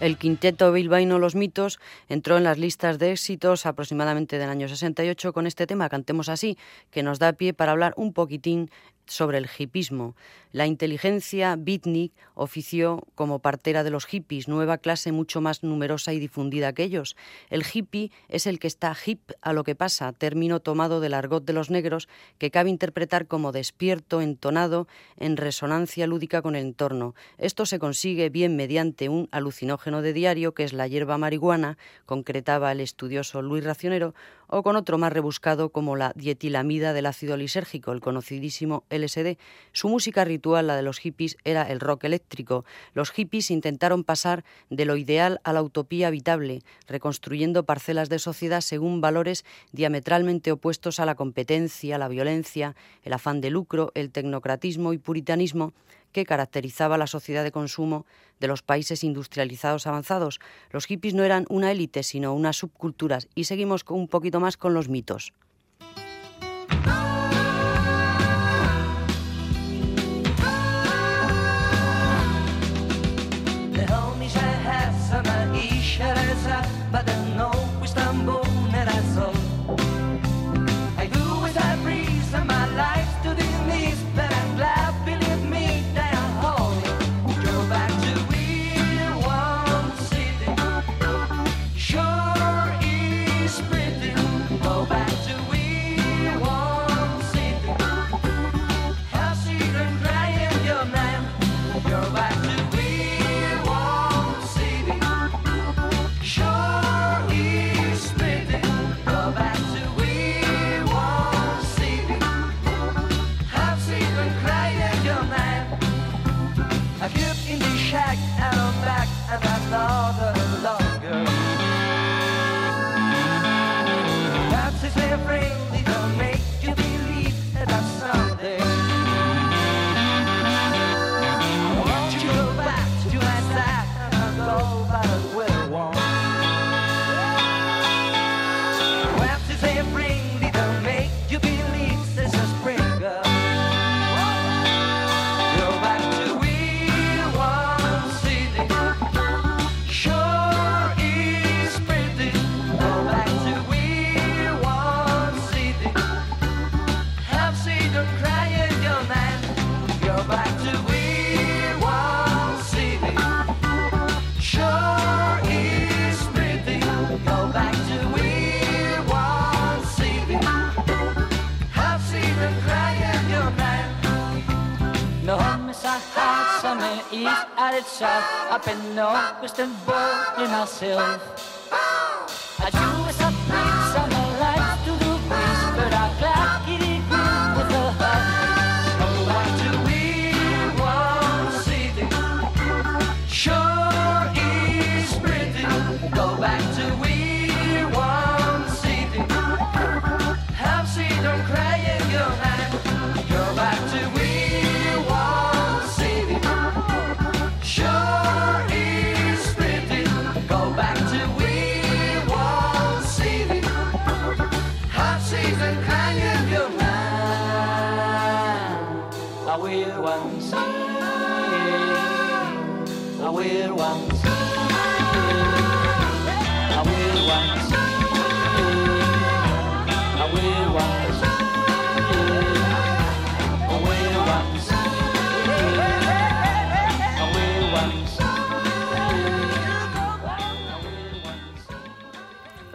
El 0.06 0.20
quinteto 0.20 0.72
bilbaíno 0.72 1.18
Los 1.18 1.34
Mitos 1.34 1.80
entró 2.10 2.38
en 2.38 2.44
las 2.44 2.60
listas 2.60 3.00
de 3.00 3.12
éxitos 3.12 3.66
aproximadamente 3.66 4.38
del 4.38 4.52
año 4.52 4.70
68 4.70 5.34
con 5.34 5.48
este 5.48 5.66
tema, 5.66 5.90
Cantemos 5.90 6.30
así, 6.30 6.60
que 6.92 7.02
nos 7.02 7.18
da 7.18 7.34
pie 7.34 7.56
para 7.56 7.72
hablar 7.72 7.96
un 7.98 8.14
poquitín 8.14 8.70
sobre 9.08 9.38
el 9.38 9.50
hipismo. 9.58 10.16
La 10.52 10.68
inteligencia 10.68 11.56
beatnik 11.58 12.14
ofició 12.34 13.04
como 13.16 13.40
partera 13.40 13.84
de 13.84 13.90
los 13.90 14.06
hippies, 14.06 14.48
nueva 14.48 14.78
clase 14.78 15.12
mucho 15.12 15.42
más 15.42 15.64
numerosa 15.64 16.14
y 16.14 16.20
difundida 16.20 16.72
que 16.72 16.84
ellos. 16.84 17.18
El 17.50 17.66
hippie 17.66 18.12
es 18.30 18.48
el 18.48 18.58
que 18.60 18.68
está 18.68 18.96
hip 19.06 19.32
a 19.42 19.52
lo 19.52 19.64
que 19.64 19.76
pasa, 19.76 20.14
término 20.14 20.62
tomado 20.62 21.02
del 21.02 21.14
argot 21.14 21.44
de 21.44 21.52
los 21.52 21.70
negros 21.70 22.08
que 22.38 22.52
cabe 22.52 22.70
interpretar 22.70 23.28
como 23.28 23.52
despierto, 23.52 24.22
entonado, 24.22 24.88
en 25.18 25.36
resonancia 25.36 26.08
lúdica 26.08 26.42
con 26.42 26.56
el 26.56 26.66
entorno. 26.66 27.16
Esto 27.38 27.66
se 27.66 27.80
consigue 27.80 28.30
bien 28.30 28.56
mediante 28.56 29.10
un 29.10 29.28
alucinógeno 29.32 30.02
de 30.02 30.14
diario 30.14 30.54
que 30.54 30.64
es 30.64 30.72
la 30.72 30.88
hierba 30.88 31.18
marihuana, 31.18 31.78
concretaba 32.06 32.72
el 32.72 32.80
estudioso 32.80 33.42
Luis 33.42 33.64
Racionero, 33.64 34.14
o 34.48 34.64
con 34.64 34.76
otro 34.76 34.98
más 34.98 35.14
rebuscado 35.14 35.70
como 35.70 35.96
la 35.96 36.14
dietilamida 36.16 36.94
del 36.94 37.06
ácido 37.06 37.38
lisérgico, 37.38 37.92
el 37.92 38.02
conocidísimo 38.02 38.84
LSD. 38.90 39.38
Su 39.72 39.90
música 39.90 40.26
ritual, 40.26 40.68
la 40.68 40.76
de 40.76 40.84
los 40.84 41.00
hippies, 41.00 41.38
era 41.44 41.64
el 41.64 41.80
rock 41.80 42.06
eléctrico. 42.06 42.66
Los 42.94 43.12
hippies 43.12 43.52
intentaron 43.52 44.04
pasar 44.04 44.44
de 44.70 44.86
lo 44.86 44.98
ideal 44.98 45.40
a 45.44 45.54
la 45.54 45.62
utopía 45.62 46.08
habitable, 46.08 46.62
reconstruyendo 46.88 47.66
parcelas 47.66 48.10
de 48.10 48.20
sociedad 48.20 48.62
según 48.62 49.02
valores 49.02 49.46
diametralmente 49.72 50.52
opuestos 50.52 51.00
a 51.00 51.06
la 51.06 51.16
competencia, 51.16 51.98
la 51.98 52.08
violencia, 52.08 52.76
el 53.04 53.14
afán 53.14 53.42
de 53.42 53.50
lucro, 53.50 53.92
el 53.96 54.12
tecnocratismo 54.12 54.94
y 54.94 54.98
puritanismo 54.98 55.74
que 56.16 56.26
caracterizaba 56.26 56.98
la 56.98 57.08
sociedad 57.08 57.44
de 57.44 57.52
consumo 57.52 58.06
de 58.40 58.48
los 58.48 58.62
países 58.62 59.04
industrializados 59.04 59.86
avanzados. 59.86 60.40
Los 60.72 60.86
hippies 60.86 61.14
no 61.14 61.26
eran 61.26 61.46
una 61.50 61.72
élite, 61.72 62.04
sino 62.04 62.34
unas 62.34 62.56
subculturas. 62.56 63.28
Y 63.36 63.44
seguimos 63.44 63.84
un 63.90 64.08
poquito 64.08 64.40
más 64.40 64.56
con 64.56 64.74
los 64.74 64.88
mitos. 64.88 65.34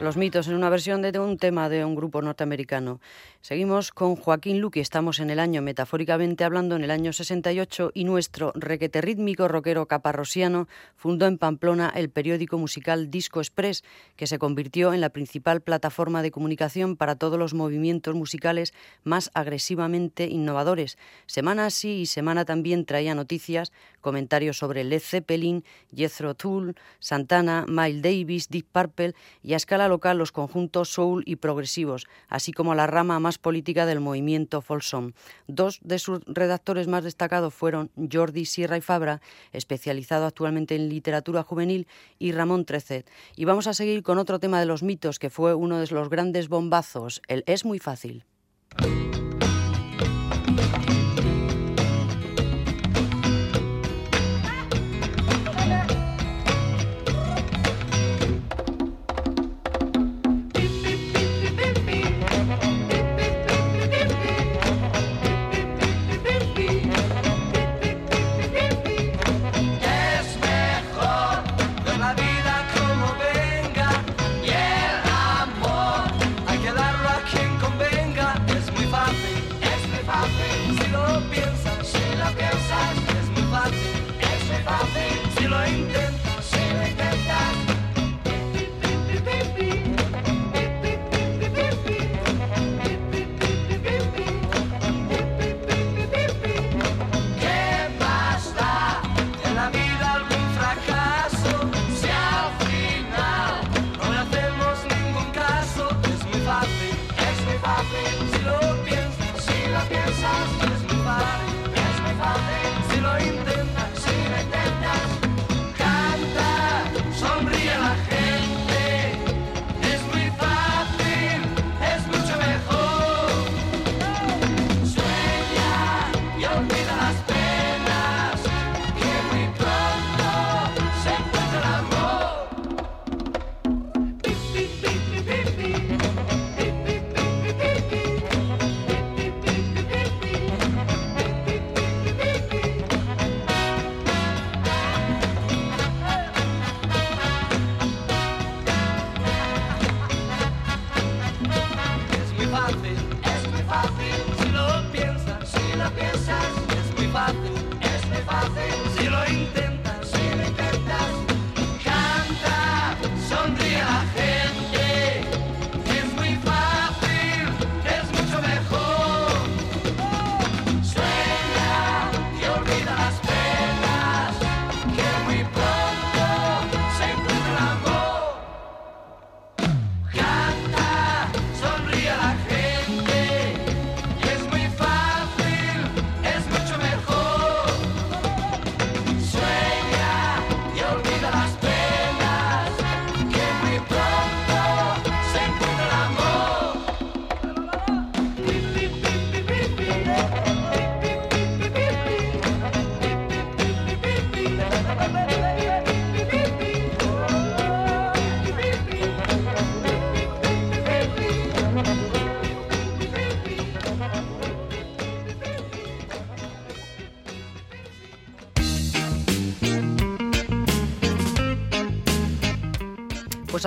Los 0.01 0.17
mitos 0.17 0.49
en 0.49 0.55
una 0.55 0.71
versión 0.71 1.03
de 1.03 1.19
un 1.19 1.37
tema 1.37 1.69
de 1.69 1.85
un 1.85 1.95
grupo 1.95 2.23
norteamericano. 2.23 3.01
Seguimos 3.43 3.91
con 3.91 4.17
Joaquín 4.17 4.61
Luque, 4.61 4.81
estamos 4.81 5.19
en 5.19 5.31
el 5.31 5.41
año, 5.41 5.63
metafóricamente 5.63 6.45
hablando, 6.45 6.77
en 6.77 6.85
el 6.85 6.91
año 6.91 7.11
68 7.15 7.91
y 7.95 8.05
nuestro 8.05 8.53
requete 8.55 9.01
rítmico 9.01 9.49
rockero 9.49 9.87
caparrosiano 9.87 10.69
fundó 10.95 11.27
en 11.27 11.39
Pamplona 11.39 11.91
el 11.97 12.11
periódico 12.11 12.59
musical 12.59 13.11
Disco 13.11 13.41
Express, 13.41 13.83
que 14.17 14.27
se 14.27 14.39
convirtió 14.39 14.93
en 14.93 15.01
la 15.01 15.09
principal 15.09 15.63
plataforma 15.63 16.21
de 16.21 16.31
comunicación 16.31 16.97
para 16.97 17.17
todos 17.17 17.39
los 17.39 17.55
movimientos 17.55 18.15
musicales 18.15 18.75
más 19.05 19.31
agresivamente 19.33 20.27
innovadores. 20.27 20.99
Semana 21.25 21.71
sí 21.71 22.03
y 22.03 22.07
semana 22.07 22.45
también 22.45 22.85
traía 22.85 23.15
noticias, 23.15 23.73
comentarios 24.03 24.59
sobre 24.59 24.85
Led 24.85 25.01
Zeppelin, 25.01 25.65
Jethro 25.97 26.35
Tull, 26.35 26.75
Santana, 26.99 27.65
Miles 27.67 28.03
Davis, 28.03 28.49
Deep 28.51 28.67
Purple 28.71 29.15
y 29.43 29.55
a 29.55 29.57
escala 29.57 29.89
local 29.89 30.19
los 30.19 30.31
conjuntos 30.31 30.91
soul 30.91 31.23
y 31.25 31.37
progresivos, 31.37 32.07
así 32.29 32.53
como 32.53 32.75
la 32.75 32.87
rama 32.87 33.19
más 33.19 33.30
política 33.39 33.87
del 33.87 34.01
movimiento 34.01 34.61
Folsom. 34.61 35.13
Dos 35.47 35.81
de 35.83 35.99
sus 35.99 36.21
redactores 36.27 36.87
más 36.87 37.05
destacados 37.05 37.55
fueron 37.55 37.91
Jordi 38.11 38.45
Sierra 38.45 38.77
y 38.77 38.81
Fabra, 38.81 39.21
especializado 39.53 40.27
actualmente 40.27 40.77
en 40.77 40.89
literatura 40.89 41.43
juvenil, 41.43 41.87
y 42.19 42.33
Ramón 42.33 42.65
Trecet. 42.65 43.11
Y 43.37 43.45
vamos 43.45 43.67
a 43.67 43.75
seguir 43.75 44.03
con 44.03 44.19
otro 44.19 44.39
tema 44.39 44.61
de 44.61 44.67
los 44.67 44.83
mitos 44.83 45.19
que 45.19 45.31
fue 45.31 45.55
uno 45.55 45.79
de 45.79 45.87
los 45.89 46.09
grandes 46.09 46.49
bombazos, 46.49 47.23
el 47.29 47.45
es 47.47 47.65
muy 47.65 47.79
fácil. 47.79 48.25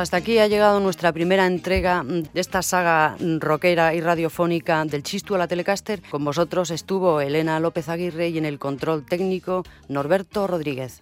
Hasta 0.04 0.18
aquí 0.18 0.38
ha 0.38 0.48
llegado 0.48 0.82
nuestra 0.82 1.14
primera 1.14 1.48
entrega 1.48 2.04
de 2.04 2.30
esta 2.34 2.62
saga 2.62 3.16
rockera 3.40 3.96
y 3.96 4.02
radiofónica 4.02 4.84
del 4.84 5.02
Chistu 5.02 5.36
a 5.36 5.38
la 5.38 5.48
Telecaster. 5.48 6.02
Con 6.10 6.26
vosotros 6.26 6.72
estuvo 6.72 7.22
Elena 7.22 7.58
López 7.62 7.88
Aguirre 7.88 8.28
y 8.28 8.38
en 8.38 8.44
el 8.44 8.60
control 8.60 9.06
técnico 9.06 9.64
Norberto 9.88 10.46
Rodríguez. 10.46 11.00